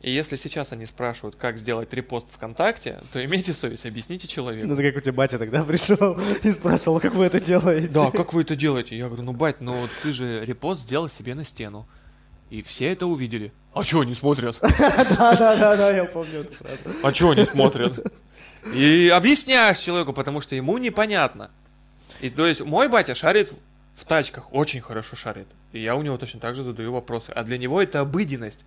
И 0.00 0.10
если 0.10 0.36
сейчас 0.36 0.72
они 0.72 0.86
спрашивают, 0.86 1.36
как 1.36 1.58
сделать 1.58 1.92
репост 1.92 2.26
ВКонтакте, 2.30 2.98
то 3.12 3.22
имейте 3.22 3.52
совесть, 3.52 3.84
объясните 3.84 4.26
человеку. 4.26 4.66
Ну, 4.66 4.74
это 4.74 4.82
как 4.82 4.96
у 4.96 5.00
тебя 5.00 5.12
батя 5.12 5.38
тогда 5.38 5.62
пришел 5.64 6.18
и 6.42 6.52
спрашивал, 6.52 7.00
как 7.00 7.14
вы 7.14 7.26
это 7.26 7.38
делаете. 7.38 7.88
Да, 7.88 8.10
как 8.10 8.32
вы 8.32 8.42
это 8.42 8.56
делаете? 8.56 8.96
Я 8.96 9.08
говорю, 9.08 9.24
ну, 9.24 9.32
бать, 9.32 9.60
ну 9.60 9.88
ты 10.02 10.14
же 10.14 10.44
репост 10.44 10.82
сделал 10.82 11.10
себе 11.10 11.34
на 11.34 11.44
стену. 11.44 11.86
И 12.48 12.62
все 12.62 12.90
это 12.92 13.06
увидели. 13.06 13.52
А 13.74 13.84
чего 13.84 14.00
они 14.00 14.14
смотрят? 14.14 14.58
Да-да-да, 14.60 15.90
я 15.90 16.04
помню 16.06 16.40
эту 16.40 16.52
фразу. 16.54 16.96
А 17.02 17.12
чего 17.12 17.30
они 17.30 17.44
смотрят? 17.44 18.04
И 18.74 19.12
объясняешь 19.14 19.78
человеку, 19.78 20.12
потому 20.12 20.40
что 20.40 20.54
ему 20.54 20.78
непонятно. 20.78 21.50
И 22.20 22.30
то 22.30 22.46
есть 22.46 22.62
мой 22.62 22.88
батя 22.88 23.14
шарит 23.14 23.52
в 23.94 24.04
тачках, 24.04 24.52
очень 24.52 24.80
хорошо 24.80 25.14
шарит. 25.14 25.46
И 25.72 25.78
я 25.78 25.94
у 25.94 26.02
него 26.02 26.16
точно 26.16 26.40
так 26.40 26.54
же 26.56 26.62
задаю 26.62 26.92
вопросы. 26.92 27.30
А 27.30 27.44
для 27.44 27.58
него 27.58 27.80
это 27.80 28.00
обыденность. 28.00 28.64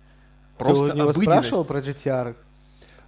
Просто 0.58 0.88
Ты 0.88 0.92
у 0.92 0.96
него 0.96 1.12
спрашивал 1.12 1.64
про 1.64 1.80
GTR? 1.80 2.36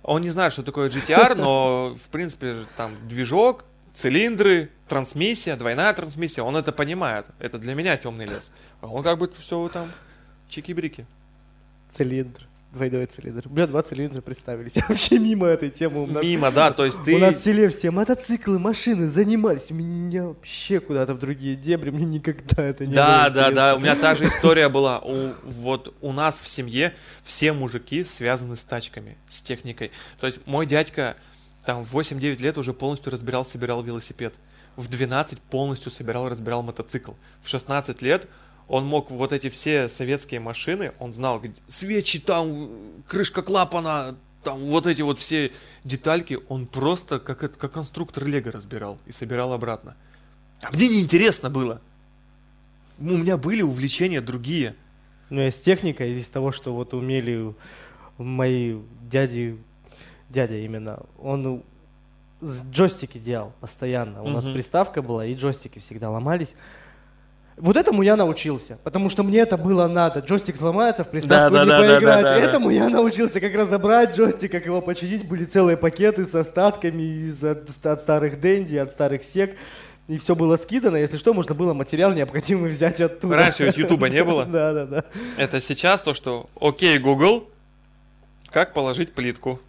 Он 0.03 0.23
не 0.23 0.31
знает, 0.31 0.53
что 0.53 0.63
такое 0.63 0.89
GTR, 0.89 1.35
но, 1.35 1.93
в 1.95 2.09
принципе, 2.11 2.65
там 2.77 2.95
движок, 3.09 3.65
цилиндры, 3.93 4.71
трансмиссия, 4.89 5.57
двойная 5.57 5.93
трансмиссия, 5.93 6.45
он 6.45 6.57
это 6.57 6.71
понимает. 6.71 7.27
Это 7.41 7.59
для 7.59 7.75
меня 7.75 7.97
темный 7.97 8.27
лес. 8.27 8.53
А 8.81 8.87
он 8.87 9.03
как 9.03 9.19
бы 9.19 9.29
все 9.39 9.69
там 9.69 9.91
чики-брики 10.49 11.07
цилиндр. 11.91 12.47
Двойной 12.77 13.07
цилиндр. 13.07 13.49
Бля, 13.49 13.67
два 13.67 13.83
цилиндра 13.83 14.21
представились. 14.21 14.75
Вообще 14.89 15.19
мимо 15.19 15.47
этой 15.47 15.71
темы. 15.71 16.03
У 16.03 16.07
нас, 16.07 16.23
мимо, 16.23 16.51
да, 16.51 16.71
то 16.71 16.85
есть 16.85 17.03
ты... 17.05 17.15
У 17.15 17.19
нас 17.19 17.37
в 17.37 17.41
селе 17.41 17.71
все 17.71 17.91
мотоциклы, 17.91 18.59
машины 18.59 19.09
занимались. 19.09 19.71
У 19.71 19.75
меня 19.75 20.27
вообще 20.27 20.79
куда-то 20.81 21.15
в 21.15 21.19
другие 21.19 21.57
дебри, 21.57 21.89
мне 21.89 22.05
никогда 22.05 22.63
это 22.63 22.85
не 22.85 22.95
Да, 22.95 23.25
было 23.25 23.35
да, 23.35 23.51
да, 23.51 23.77
у 23.77 23.79
меня 23.79 23.97
та 23.97 24.15
же 24.15 24.27
история 24.29 24.69
была. 24.69 24.99
У, 24.99 25.33
вот 25.43 25.95
у 26.03 26.13
нас 26.13 26.39
в 26.39 26.47
семье 26.49 26.93
все 27.25 27.55
мужики 27.55 28.05
связаны 28.05 28.57
с 28.57 28.65
тачками, 28.65 29.17
с 29.27 29.41
техникой. 29.41 29.91
То 30.21 30.27
есть 30.27 30.47
мой 30.47 30.67
дядька 30.67 31.17
там 31.65 31.83
в 31.83 31.97
8-9 31.97 32.43
лет 32.43 32.59
уже 32.59 32.75
полностью 32.75 33.11
разбирал, 33.11 33.47
собирал 33.47 33.83
велосипед. 33.83 34.35
В 34.77 34.89
12 34.89 35.41
полностью 35.41 35.91
собирал, 35.91 36.29
разбирал 36.29 36.63
мотоцикл. 36.63 37.13
В 37.41 37.49
16 37.49 38.03
лет 38.03 38.29
он 38.69 38.85
мог 38.85 39.11
вот 39.11 39.33
эти 39.33 39.49
все 39.51 39.89
советские 39.89 40.41
машины, 40.41 40.93
он 40.99 41.15
знал, 41.15 41.41
где 41.41 41.55
свечи 41.69 42.19
там, 42.19 42.69
крышка 43.07 43.43
клапана, 43.43 44.17
там 44.43 44.59
вот 44.61 44.87
эти 44.87 45.03
вот 45.03 45.19
все 45.19 45.53
детальки, 45.85 46.39
он 46.49 46.67
просто 46.67 47.19
как, 47.19 47.43
это, 47.43 47.59
как 47.59 47.73
конструктор 47.73 48.25
Лего 48.25 48.53
разбирал 48.53 48.99
и 49.07 49.13
собирал 49.13 49.53
обратно. 49.53 49.97
А 50.63 50.71
мне 50.71 50.89
не 50.89 51.01
интересно 51.01 51.51
было. 51.51 51.81
У 52.99 53.05
меня 53.05 53.37
были 53.37 53.63
увлечения 53.63 54.21
другие. 54.21 54.75
Ну, 55.29 55.47
из 55.47 55.57
техника, 55.57 56.07
из 56.07 56.29
того, 56.29 56.53
что 56.53 56.75
вот 56.75 56.95
умели 56.95 57.55
мои 58.19 58.79
дяди, 59.11 59.59
дядя 60.31 60.57
именно, 60.57 61.03
он 61.19 61.63
джойстики 62.43 63.19
делал 63.19 63.53
постоянно. 63.61 64.23
У 64.23 64.27
угу. 64.27 64.33
нас 64.33 64.45
приставка 64.45 65.03
была, 65.03 65.27
и 65.27 65.35
джойстики 65.35 65.79
всегда 65.79 66.11
ломались. 66.11 66.55
Вот 67.57 67.79
этому 67.79 68.03
я 68.03 68.17
научился, 68.17 68.79
потому 68.85 69.09
что 69.09 69.23
мне 69.23 69.39
это 69.39 69.57
было 69.57 69.89
надо. 69.89 70.21
Джойстик 70.21 70.57
сломается, 70.57 71.05
в 71.05 71.09
приставку 71.09 71.55
да, 71.55 71.65
не 71.65 71.71
да, 71.71 71.79
поиграть. 71.79 72.03
Да, 72.03 72.23
да, 72.23 72.23
да, 72.23 72.37
этому 72.37 72.69
я 72.69 72.89
научился, 72.91 73.41
как 73.41 73.55
разобрать 73.55 74.15
джойстик, 74.15 74.53
как 74.53 74.67
его 74.67 74.83
починить. 74.83 75.27
Были 75.27 75.47
целые 75.47 75.79
пакеты 75.79 76.27
с 76.27 76.35
остатками 76.35 77.03
из, 77.03 77.43
от, 77.43 77.69
от 77.87 78.01
старых 78.03 78.41
Дэнди, 78.41 78.77
от 78.77 78.91
старых 78.91 79.25
сек. 79.25 79.57
И 80.07 80.19
все 80.19 80.37
было 80.37 80.57
скидано, 80.57 80.97
если 80.97 81.17
что, 81.17 81.33
можно 81.35 81.55
было 81.55 81.73
материал 81.73 82.13
необходимый 82.13 82.71
взять 82.71 83.01
оттуда. 83.01 83.37
Раньше 83.37 83.73
Ютуба 83.75 84.09
не 84.09 84.23
было. 84.23 84.45
Да, 84.57 84.73
да, 84.73 84.87
да. 84.87 85.05
Это 85.37 85.61
сейчас 85.61 86.03
то, 86.03 86.13
что 86.13 86.49
окей, 86.61 86.99
Google, 86.99 87.49
как 88.51 88.75
положить 88.75 89.15
плитку. 89.15 89.61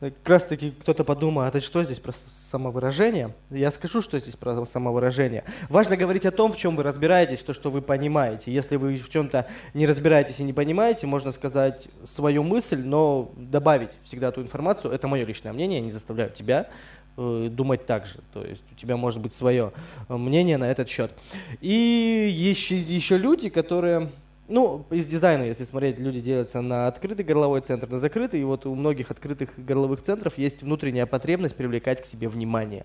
Как 0.00 0.28
раз 0.28 0.44
таки 0.44 0.70
кто-то 0.70 1.04
подумает, 1.04 1.54
а 1.54 1.60
что 1.60 1.82
здесь 1.84 1.98
про 1.98 2.12
самовыражение? 2.50 3.34
Я 3.50 3.70
скажу, 3.70 4.02
что 4.02 4.18
здесь 4.18 4.36
про 4.36 4.64
самовыражение. 4.66 5.44
Важно 5.68 5.96
говорить 5.96 6.26
о 6.26 6.30
том, 6.30 6.52
в 6.52 6.56
чем 6.56 6.76
вы 6.76 6.82
разбираетесь, 6.82 7.40
то, 7.40 7.54
что 7.54 7.70
вы 7.70 7.82
понимаете. 7.82 8.52
Если 8.52 8.76
вы 8.76 8.96
в 8.96 9.08
чем-то 9.08 9.46
не 9.74 9.86
разбираетесь 9.86 10.40
и 10.40 10.44
не 10.44 10.52
понимаете, 10.52 11.06
можно 11.06 11.32
сказать 11.32 11.88
свою 12.04 12.42
мысль, 12.42 12.82
но 12.84 13.32
добавить 13.36 13.96
всегда 14.04 14.30
ту 14.30 14.42
информацию. 14.42 14.92
Это 14.92 15.08
мое 15.08 15.24
личное 15.24 15.52
мнение, 15.52 15.78
я 15.78 15.84
не 15.84 15.90
заставляю 15.90 16.30
тебя 16.30 16.68
э, 17.16 17.48
думать 17.50 17.86
так 17.86 18.06
же. 18.06 18.20
То 18.32 18.44
есть 18.44 18.64
у 18.72 18.74
тебя 18.74 18.96
может 18.96 19.20
быть 19.20 19.32
свое 19.32 19.72
э, 20.08 20.16
мнение 20.16 20.58
на 20.58 20.70
этот 20.70 20.88
счет. 20.88 21.12
И 21.60 22.28
еще, 22.30 22.78
еще 22.78 23.16
люди, 23.16 23.48
которые 23.48 24.10
ну, 24.48 24.84
из 24.90 25.06
дизайна, 25.06 25.44
если 25.44 25.64
смотреть, 25.64 25.98
люди 25.98 26.20
делятся 26.20 26.60
на 26.60 26.86
открытый 26.86 27.24
горловой 27.24 27.62
центр, 27.62 27.88
на 27.88 27.98
закрытый. 27.98 28.40
И 28.40 28.44
вот 28.44 28.66
у 28.66 28.74
многих 28.74 29.10
открытых 29.10 29.50
горловых 29.56 30.02
центров 30.02 30.36
есть 30.36 30.62
внутренняя 30.62 31.06
потребность 31.06 31.56
привлекать 31.56 32.02
к 32.02 32.06
себе 32.06 32.28
внимание. 32.28 32.84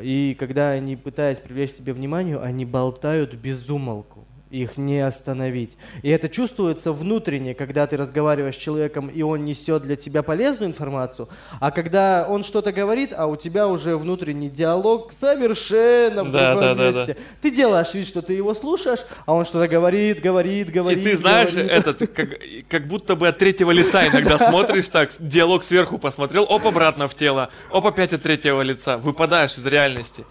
И 0.00 0.36
когда 0.38 0.70
они, 0.70 0.96
пытаясь 0.96 1.38
привлечь 1.38 1.72
к 1.72 1.76
себе 1.76 1.92
внимание, 1.92 2.38
они 2.38 2.64
болтают 2.64 3.34
без 3.34 3.68
умолку 3.70 4.26
их 4.54 4.76
не 4.76 5.00
остановить. 5.00 5.76
И 6.02 6.10
это 6.10 6.28
чувствуется 6.28 6.92
внутренне, 6.92 7.54
когда 7.54 7.86
ты 7.86 7.96
разговариваешь 7.96 8.54
с 8.54 8.58
человеком, 8.58 9.08
и 9.08 9.22
он 9.22 9.44
несет 9.44 9.82
для 9.82 9.96
тебя 9.96 10.22
полезную 10.22 10.70
информацию, 10.70 11.28
а 11.60 11.70
когда 11.70 12.26
он 12.28 12.44
что-то 12.44 12.72
говорит, 12.72 13.12
а 13.16 13.26
у 13.26 13.36
тебя 13.36 13.68
уже 13.68 13.96
внутренний 13.96 14.48
диалог 14.48 15.12
совершенно 15.12 16.24
в 16.24 16.30
да, 16.30 16.54
да. 16.54 16.74
Да, 16.74 16.92
да. 16.92 17.14
Ты 17.40 17.50
делаешь 17.50 17.92
вид, 17.94 18.06
что 18.06 18.22
ты 18.22 18.34
его 18.34 18.54
слушаешь, 18.54 19.00
а 19.26 19.34
он 19.34 19.44
что-то 19.44 19.68
говорит, 19.68 20.20
говорит, 20.20 20.70
говорит. 20.70 20.98
И 20.98 21.02
ты 21.02 21.16
знаешь, 21.16 21.52
говорит. 21.52 21.72
этот, 21.72 21.98
как, 22.12 22.28
как 22.68 22.86
будто 22.86 23.16
бы 23.16 23.28
от 23.28 23.38
третьего 23.38 23.70
лица 23.70 24.06
иногда 24.06 24.38
смотришь 24.38 24.88
так, 24.88 25.10
диалог 25.18 25.64
сверху 25.64 25.98
посмотрел, 25.98 26.46
оп, 26.48 26.66
обратно 26.66 27.08
в 27.08 27.14
тело, 27.14 27.50
оп, 27.70 27.86
опять 27.86 28.12
от 28.12 28.22
третьего 28.22 28.62
лица, 28.62 28.98
выпадаешь 28.98 29.54
из 29.54 29.66
реальности. 29.66 30.24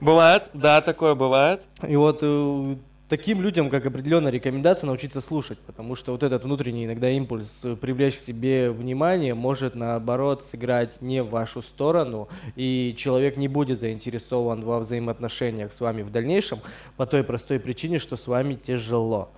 Бывает, 0.00 0.50
да, 0.52 0.80
такое 0.80 1.14
бывает. 1.14 1.62
И 1.86 1.94
вот 1.94 2.18
э, 2.22 2.76
таким 3.12 3.42
людям, 3.42 3.68
как 3.68 3.84
определенная 3.84 4.32
рекомендация, 4.32 4.86
научиться 4.86 5.20
слушать, 5.20 5.58
потому 5.66 5.96
что 5.96 6.12
вот 6.12 6.22
этот 6.22 6.44
внутренний 6.44 6.86
иногда 6.86 7.10
импульс 7.10 7.60
э, 7.62 7.76
привлечь 7.76 8.14
к 8.14 8.18
себе 8.18 8.70
внимание 8.70 9.34
может, 9.34 9.74
наоборот, 9.74 10.42
сыграть 10.42 11.02
не 11.02 11.22
в 11.22 11.28
вашу 11.28 11.60
сторону, 11.60 12.30
и 12.56 12.94
человек 12.96 13.36
не 13.36 13.48
будет 13.48 13.80
заинтересован 13.80 14.64
во 14.64 14.78
взаимоотношениях 14.78 15.74
с 15.74 15.80
вами 15.82 16.00
в 16.00 16.10
дальнейшем 16.10 16.60
по 16.96 17.04
той 17.04 17.22
простой 17.22 17.60
причине, 17.60 17.98
что 17.98 18.16
с 18.16 18.26
вами 18.26 18.54
тяжело. 18.54 19.30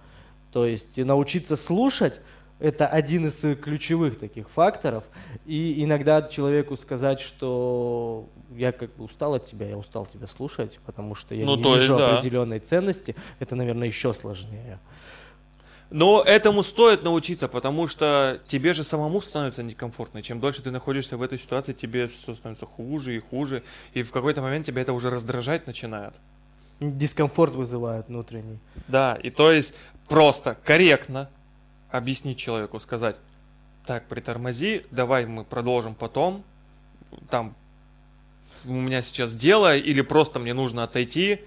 То 0.52 0.66
есть 0.66 0.96
научиться 0.96 1.56
слушать 1.56 2.20
Это 2.60 2.86
один 2.86 3.26
из 3.26 3.42
э, 3.44 3.56
ключевых 3.56 4.18
таких 4.18 4.48
факторов. 4.48 5.04
И 5.44 5.82
иногда 5.82 6.22
человеку 6.22 6.76
сказать, 6.76 7.20
что 7.20 8.28
я 8.54 8.72
как 8.72 8.94
бы 8.96 9.04
устал 9.04 9.34
от 9.34 9.44
тебя, 9.44 9.68
я 9.68 9.76
устал 9.76 10.06
тебя 10.06 10.28
слушать, 10.28 10.78
потому 10.86 11.14
что 11.14 11.34
я 11.34 11.44
Ну, 11.44 11.56
не 11.56 11.62
то 11.62 11.74
есть, 11.74 11.82
вижу 11.82 11.98
да. 11.98 12.16
определенной 12.16 12.60
ценности, 12.60 13.16
это, 13.40 13.56
наверное, 13.56 13.88
еще 13.88 14.14
сложнее. 14.14 14.78
Но 15.90 16.22
этому 16.22 16.62
стоит 16.62 17.02
научиться, 17.04 17.46
потому 17.48 17.88
что 17.88 18.40
тебе 18.46 18.72
же 18.72 18.84
самому 18.84 19.20
становится 19.20 19.62
некомфортно. 19.62 20.22
Чем 20.22 20.40
дольше 20.40 20.62
ты 20.62 20.70
находишься 20.70 21.16
в 21.16 21.22
этой 21.22 21.38
ситуации, 21.38 21.72
тебе 21.72 22.08
все 22.08 22.34
становится 22.34 22.66
хуже 22.66 23.14
и 23.14 23.20
хуже. 23.20 23.62
И 23.92 24.02
в 24.02 24.10
какой-то 24.10 24.42
момент 24.42 24.66
тебя 24.66 24.82
это 24.82 24.92
уже 24.92 25.10
раздражать 25.10 25.66
начинает. 25.66 26.14
Дискомфорт 26.80 27.54
вызывает 27.54 28.08
внутренний. 28.08 28.58
Да, 28.88 29.14
и 29.22 29.30
то 29.30 29.52
есть 29.52 29.74
просто 30.08 30.56
корректно 30.64 31.28
объяснить 31.94 32.38
человеку, 32.38 32.80
сказать, 32.80 33.16
так, 33.86 34.08
притормози, 34.08 34.84
давай 34.90 35.26
мы 35.26 35.44
продолжим 35.44 35.94
потом, 35.94 36.42
там, 37.30 37.54
у 38.64 38.72
меня 38.72 39.02
сейчас 39.02 39.36
дело, 39.36 39.76
или 39.76 40.00
просто 40.00 40.40
мне 40.40 40.54
нужно 40.54 40.82
отойти, 40.82 41.40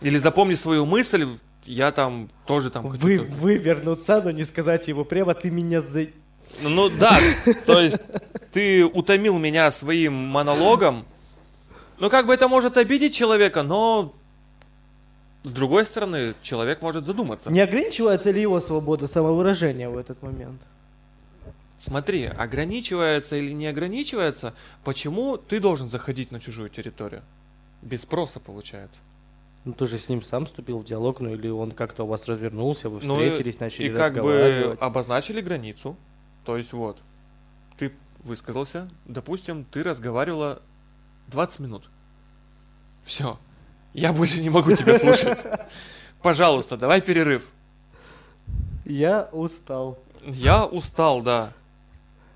или 0.00 0.18
запомни 0.18 0.54
свою 0.54 0.84
мысль, 0.84 1.26
я 1.64 1.92
там 1.92 2.28
тоже 2.46 2.70
там 2.70 2.88
хочу 2.90 3.02
Вы, 3.02 3.18
то- 3.18 3.24
вывернуться, 3.24 4.20
но 4.22 4.30
не 4.32 4.44
сказать 4.44 4.88
его 4.88 5.04
прямо, 5.04 5.34
ты 5.34 5.50
меня 5.50 5.80
за... 5.82 6.06
Ну, 6.60 6.70
ну 6.70 6.88
да, 6.88 7.20
то 7.66 7.78
есть 7.78 7.98
ты 8.50 8.84
утомил 8.84 9.38
меня 9.38 9.70
своим 9.70 10.12
монологом. 10.14 11.04
Ну, 12.00 12.10
как 12.10 12.26
бы 12.26 12.34
это 12.34 12.48
может 12.48 12.76
обидеть 12.78 13.14
человека, 13.14 13.62
но 13.62 14.14
с 15.48 15.52
другой 15.52 15.84
стороны, 15.86 16.34
человек 16.42 16.82
может 16.82 17.04
задуматься. 17.06 17.50
Не 17.50 17.60
ограничивается 17.60 18.30
ли 18.30 18.40
его 18.40 18.60
свобода 18.60 19.06
самовыражения 19.06 19.88
в 19.88 19.96
этот 19.96 20.22
момент? 20.22 20.60
Смотри, 21.78 22.24
ограничивается 22.26 23.36
или 23.36 23.52
не 23.52 23.66
ограничивается, 23.66 24.52
почему 24.84 25.36
ты 25.36 25.60
должен 25.60 25.88
заходить 25.88 26.32
на 26.32 26.40
чужую 26.40 26.68
территорию? 26.70 27.22
Без 27.82 28.02
спроса 28.02 28.40
получается. 28.40 29.00
Ну, 29.64 29.72
ты 29.72 29.86
же 29.86 29.98
с 29.98 30.08
ним 30.08 30.22
сам 30.22 30.46
вступил 30.46 30.78
в 30.78 30.84
диалог, 30.84 31.20
ну 31.20 31.32
или 31.32 31.48
он 31.48 31.72
как-то 31.72 32.04
у 32.04 32.06
вас 32.06 32.26
развернулся, 32.26 32.88
вы 32.88 33.00
Ну 33.02 33.20
и- 33.20 33.30
встретились, 33.30 33.60
начали 33.60 33.86
И 33.86 33.94
как 33.94 34.14
бы 34.14 34.32
разговаривать. 34.32 34.82
обозначили 34.82 35.40
границу. 35.40 35.96
То 36.44 36.56
есть 36.56 36.72
вот, 36.72 36.98
ты 37.76 37.92
высказался, 38.24 38.88
допустим, 39.04 39.64
ты 39.70 39.82
разговаривала 39.82 40.60
20 41.28 41.60
минут. 41.60 41.88
Все, 43.04 43.38
я 43.98 44.12
больше 44.12 44.40
не 44.40 44.50
могу 44.50 44.72
тебя 44.72 44.98
слушать. 44.98 45.44
Пожалуйста, 46.22 46.76
давай 46.76 47.00
перерыв. 47.00 47.44
Я 48.84 49.28
устал. 49.32 49.98
Я 50.24 50.64
устал, 50.64 51.20
да. 51.22 51.52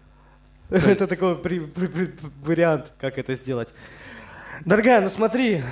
Это 0.70 1.07
такой 1.07 1.37
при- 1.37 1.61
при- 1.61 1.87
при- 1.87 2.14
вариант, 2.42 2.92
как 3.01 3.18
это 3.18 3.35
сделать. 3.35 3.68
Дорогая, 4.64 5.01
ну 5.01 5.11
смотри, 5.11 5.62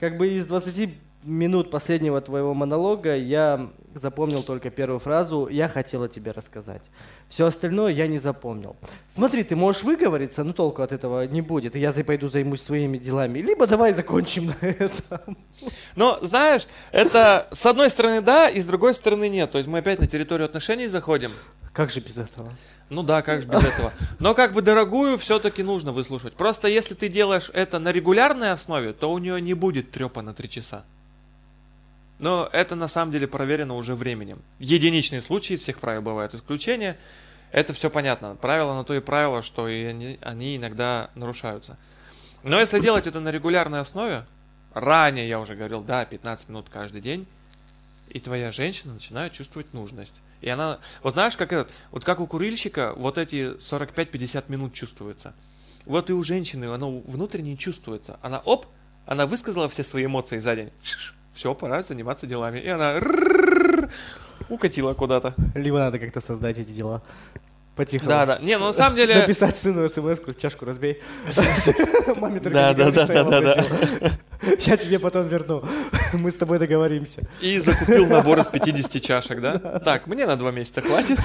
как 0.00 0.16
бы 0.16 0.28
из 0.28 0.46
20 0.46 0.94
минут 1.22 1.70
последнего 1.70 2.20
твоего 2.20 2.54
монолога 2.54 3.16
я 3.16 3.70
запомнил 3.94 4.42
только 4.42 4.70
первую 4.70 5.00
фразу 5.00 5.48
«Я 5.48 5.68
хотела 5.68 6.08
тебе 6.08 6.32
рассказать». 6.32 6.90
Все 7.28 7.46
остальное 7.46 7.92
я 7.92 8.06
не 8.06 8.18
запомнил. 8.18 8.76
Смотри, 9.10 9.42
ты 9.42 9.54
можешь 9.54 9.82
выговориться, 9.82 10.44
но 10.44 10.52
толку 10.52 10.82
от 10.82 10.92
этого 10.92 11.26
не 11.26 11.42
будет, 11.42 11.76
и 11.76 11.78
я 11.78 11.92
пойду 11.92 12.28
займусь 12.28 12.62
своими 12.62 12.96
делами. 12.96 13.40
Либо 13.40 13.66
давай 13.66 13.92
закончим 13.92 14.46
на 14.46 14.66
этом. 14.66 15.36
Но, 15.94 16.18
знаешь, 16.22 16.66
это 16.90 17.46
с 17.52 17.66
одной 17.66 17.90
стороны 17.90 18.22
да, 18.22 18.48
и 18.48 18.62
с 18.62 18.66
другой 18.66 18.94
стороны 18.94 19.28
нет. 19.28 19.50
То 19.50 19.58
есть 19.58 19.68
мы 19.68 19.78
опять 19.78 20.00
на 20.00 20.06
территорию 20.06 20.46
отношений 20.46 20.86
заходим. 20.86 21.32
Как 21.74 21.90
же 21.90 22.00
без 22.00 22.16
этого? 22.16 22.52
Ну 22.88 23.02
да, 23.02 23.20
как 23.20 23.42
же 23.42 23.48
без 23.48 23.62
этого. 23.62 23.92
Но 24.18 24.34
как 24.34 24.54
бы 24.54 24.62
дорогую 24.62 25.18
все-таки 25.18 25.62
нужно 25.62 25.92
выслушивать. 25.92 26.34
Просто 26.34 26.68
если 26.68 26.94
ты 26.94 27.08
делаешь 27.08 27.50
это 27.52 27.78
на 27.78 27.92
регулярной 27.92 28.52
основе, 28.52 28.94
то 28.94 29.12
у 29.12 29.18
нее 29.18 29.40
не 29.40 29.52
будет 29.52 29.90
трепа 29.90 30.22
на 30.22 30.32
три 30.32 30.48
часа. 30.48 30.84
Но 32.18 32.48
это 32.52 32.74
на 32.74 32.88
самом 32.88 33.12
деле 33.12 33.28
проверено 33.28 33.76
уже 33.76 33.94
временем. 33.94 34.42
Единичные 34.58 35.20
случаи, 35.20 35.54
из 35.54 35.62
всех 35.62 35.78
правил 35.78 36.02
бывают 36.02 36.34
исключения. 36.34 36.98
Это 37.52 37.72
все 37.72 37.90
понятно. 37.90 38.34
Правила 38.34 38.74
на 38.74 38.84
то 38.84 38.94
и 38.94 39.00
правило, 39.00 39.42
что 39.42 39.68
и 39.68 39.84
они, 39.84 40.18
они 40.22 40.56
иногда 40.56 41.10
нарушаются. 41.14 41.78
Но 42.42 42.58
если 42.58 42.80
делать 42.80 43.06
это 43.06 43.20
на 43.20 43.30
регулярной 43.30 43.80
основе, 43.80 44.24
ранее 44.74 45.28
я 45.28 45.40
уже 45.40 45.54
говорил, 45.54 45.82
да, 45.82 46.04
15 46.04 46.48
минут 46.48 46.66
каждый 46.70 47.00
день, 47.00 47.26
и 48.08 48.20
твоя 48.20 48.52
женщина 48.52 48.94
начинает 48.94 49.32
чувствовать 49.32 49.72
нужность. 49.72 50.20
И 50.40 50.48
она, 50.48 50.78
вот 51.02 51.14
знаешь, 51.14 51.36
как 51.36 51.52
этот, 51.52 51.70
вот 51.90 52.04
как 52.04 52.20
у 52.20 52.26
курильщика, 52.26 52.94
вот 52.96 53.18
эти 53.18 53.56
45-50 53.56 54.44
минут 54.48 54.72
чувствуется. 54.72 55.34
Вот 55.84 56.10
и 56.10 56.12
у 56.12 56.22
женщины 56.22 56.66
оно 56.66 56.98
внутренне 56.98 57.56
чувствуется. 57.56 58.18
Она, 58.22 58.40
оп, 58.40 58.66
она 59.06 59.26
высказала 59.26 59.68
все 59.68 59.84
свои 59.84 60.06
эмоции 60.06 60.38
за 60.38 60.56
день. 60.56 60.70
Все, 61.38 61.54
пора 61.54 61.84
заниматься 61.84 62.26
делами. 62.26 62.58
И 62.58 62.66
она 62.66 62.96
укатила 64.48 64.92
куда-то. 64.94 65.34
Либо 65.54 65.78
надо 65.78 66.00
как-то 66.00 66.20
создать 66.20 66.58
эти 66.58 66.70
дела. 66.70 67.00
По-тихому. 67.76 68.08
Да, 68.08 68.26
да. 68.26 68.38
Не, 68.40 68.58
ну 68.58 68.66
на 68.66 68.72
самом 68.72 68.96
деле... 68.96 69.14
Написать 69.14 69.56
сыну 69.56 69.88
смс 69.88 70.18
чашку 70.36 70.64
разбей. 70.64 71.00
Маме 72.16 72.40
только 72.40 72.50
Да, 72.50 72.74
да, 72.74 72.90
да, 72.90 73.06
да, 73.06 73.22
да, 73.22 73.54
попросил. 73.54 73.76
Я 74.58 74.76
тебе 74.76 74.98
потом 74.98 75.28
верну. 75.28 75.62
Мы 76.12 76.32
с 76.32 76.34
тобой 76.34 76.58
договоримся. 76.58 77.22
И 77.40 77.60
закупил 77.60 78.08
набор 78.08 78.40
из 78.40 78.48
50 78.48 79.00
чашек, 79.00 79.40
да? 79.40 79.58
Так, 79.78 80.08
мне 80.08 80.26
на 80.26 80.34
два 80.34 80.50
месяца 80.50 80.82
хватит. 80.82 81.20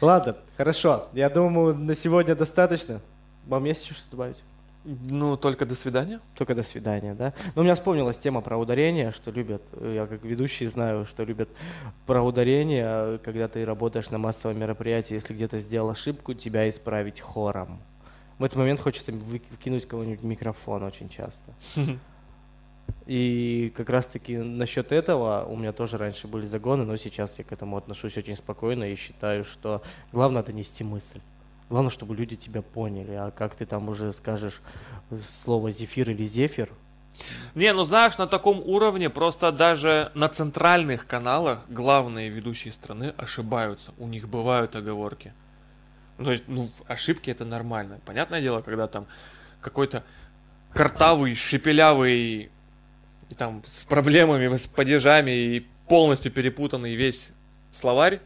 Ладно, 0.00 0.38
хорошо. 0.56 1.08
Я 1.12 1.28
думаю, 1.28 1.74
на 1.74 1.94
сегодня 1.94 2.34
достаточно. 2.34 3.02
Вам 3.44 3.66
есть 3.66 3.84
еще 3.84 3.92
что 3.92 4.12
добавить? 4.12 4.38
Ну, 4.86 5.36
только 5.36 5.66
до 5.66 5.74
свидания. 5.74 6.20
Только 6.36 6.54
до 6.54 6.62
свидания, 6.62 7.14
да? 7.14 7.32
Но 7.54 7.62
у 7.62 7.64
меня 7.64 7.74
вспомнилась 7.74 8.18
тема 8.18 8.40
про 8.40 8.56
ударение, 8.56 9.10
что 9.10 9.32
любят, 9.32 9.62
э, 9.72 9.94
я 9.96 10.06
как 10.06 10.22
ведущий 10.22 10.68
знаю, 10.68 11.06
что 11.06 11.24
любят 11.24 11.48
про 12.06 12.22
ударение, 12.22 13.18
когда 13.18 13.48
ты 13.48 13.64
работаешь 13.64 14.10
на 14.10 14.18
массовом 14.18 14.58
мероприятии, 14.60 15.14
если 15.14 15.34
где-то 15.34 15.58
сделал 15.58 15.90
ошибку, 15.90 16.34
тебя 16.34 16.68
исправить 16.68 17.20
хором. 17.20 17.80
В 18.38 18.44
этот 18.44 18.58
момент 18.58 18.78
хочется 18.80 19.10
вы- 19.10 19.42
выкинуть 19.50 19.88
кого-нибудь 19.88 20.20
в 20.20 20.24
микрофон 20.24 20.84
очень 20.84 21.08
часто. 21.08 21.52
И 23.06 23.72
как 23.76 23.90
раз-таки 23.90 24.36
насчет 24.36 24.92
этого 24.92 25.44
у 25.48 25.56
меня 25.56 25.72
тоже 25.72 25.96
раньше 25.96 26.28
были 26.28 26.46
загоны, 26.46 26.84
но 26.84 26.96
сейчас 26.96 27.38
я 27.38 27.44
к 27.44 27.50
этому 27.50 27.76
отношусь 27.76 28.16
очень 28.16 28.36
спокойно 28.36 28.84
и 28.84 28.94
считаю, 28.94 29.44
что 29.44 29.82
главное 30.12 30.44
донести 30.44 30.84
мысль. 30.84 31.20
Главное, 31.68 31.90
чтобы 31.90 32.14
люди 32.14 32.36
тебя 32.36 32.62
поняли, 32.62 33.12
а 33.12 33.30
как 33.30 33.56
ты 33.56 33.66
там 33.66 33.88
уже 33.88 34.12
скажешь 34.12 34.60
слово 35.44 35.72
зефир 35.72 36.10
или 36.10 36.24
зефир, 36.24 36.70
Не, 37.54 37.72
ну 37.72 37.84
знаешь, 37.84 38.18
на 38.18 38.26
таком 38.26 38.60
уровне 38.60 39.08
просто 39.10 39.50
даже 39.50 40.12
на 40.14 40.28
центральных 40.28 41.06
каналах 41.06 41.64
главные 41.68 42.28
ведущие 42.28 42.72
страны 42.72 43.14
ошибаются. 43.16 43.92
У 43.98 44.06
них 44.06 44.28
бывают 44.28 44.76
оговорки. 44.76 45.32
Ну, 46.18 46.24
То 46.26 46.32
есть, 46.32 46.44
ну, 46.46 46.68
ошибки 46.86 47.30
это 47.30 47.44
нормально. 47.44 48.00
Понятное 48.04 48.40
дело, 48.40 48.60
когда 48.60 48.86
там 48.86 49.06
какой-то 49.60 50.04
картавый, 50.72 51.34
шепелявый, 51.34 52.50
и 53.30 53.34
там 53.34 53.62
с 53.66 53.84
проблемами, 53.84 54.54
с 54.56 54.66
падежами 54.66 55.30
и 55.30 55.66
полностью 55.88 56.30
перепутанный 56.30 56.94
весь 56.94 57.30
словарь, 57.70 58.20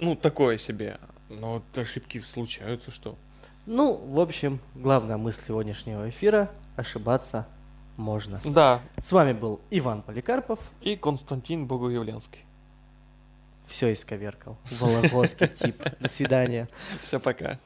ну, 0.00 0.16
такое 0.16 0.56
себе. 0.58 0.98
Но 1.28 1.54
вот 1.54 1.78
ошибки 1.78 2.20
случаются, 2.20 2.90
что? 2.90 3.16
Ну, 3.66 3.94
в 3.94 4.18
общем, 4.20 4.60
главная 4.74 5.16
мысль 5.18 5.42
сегодняшнего 5.46 6.08
эфира– 6.08 6.50
ошибаться 6.76 7.46
можно. 7.96 8.40
Да, 8.44 8.80
С 8.98 9.12
вами 9.12 9.32
был 9.32 9.60
Иван 9.70 10.02
Поликарпов. 10.02 10.58
и 10.80 10.96
Константин 10.96 11.66
Богоявленский. 11.66 12.40
Все 13.66 13.92
исковеркал. 13.92 14.56
Вологодский 14.80 15.48
тип. 15.48 15.82
До 16.00 16.08
свидания. 16.08 16.68
Все, 17.00 17.20
пока. 17.20 17.58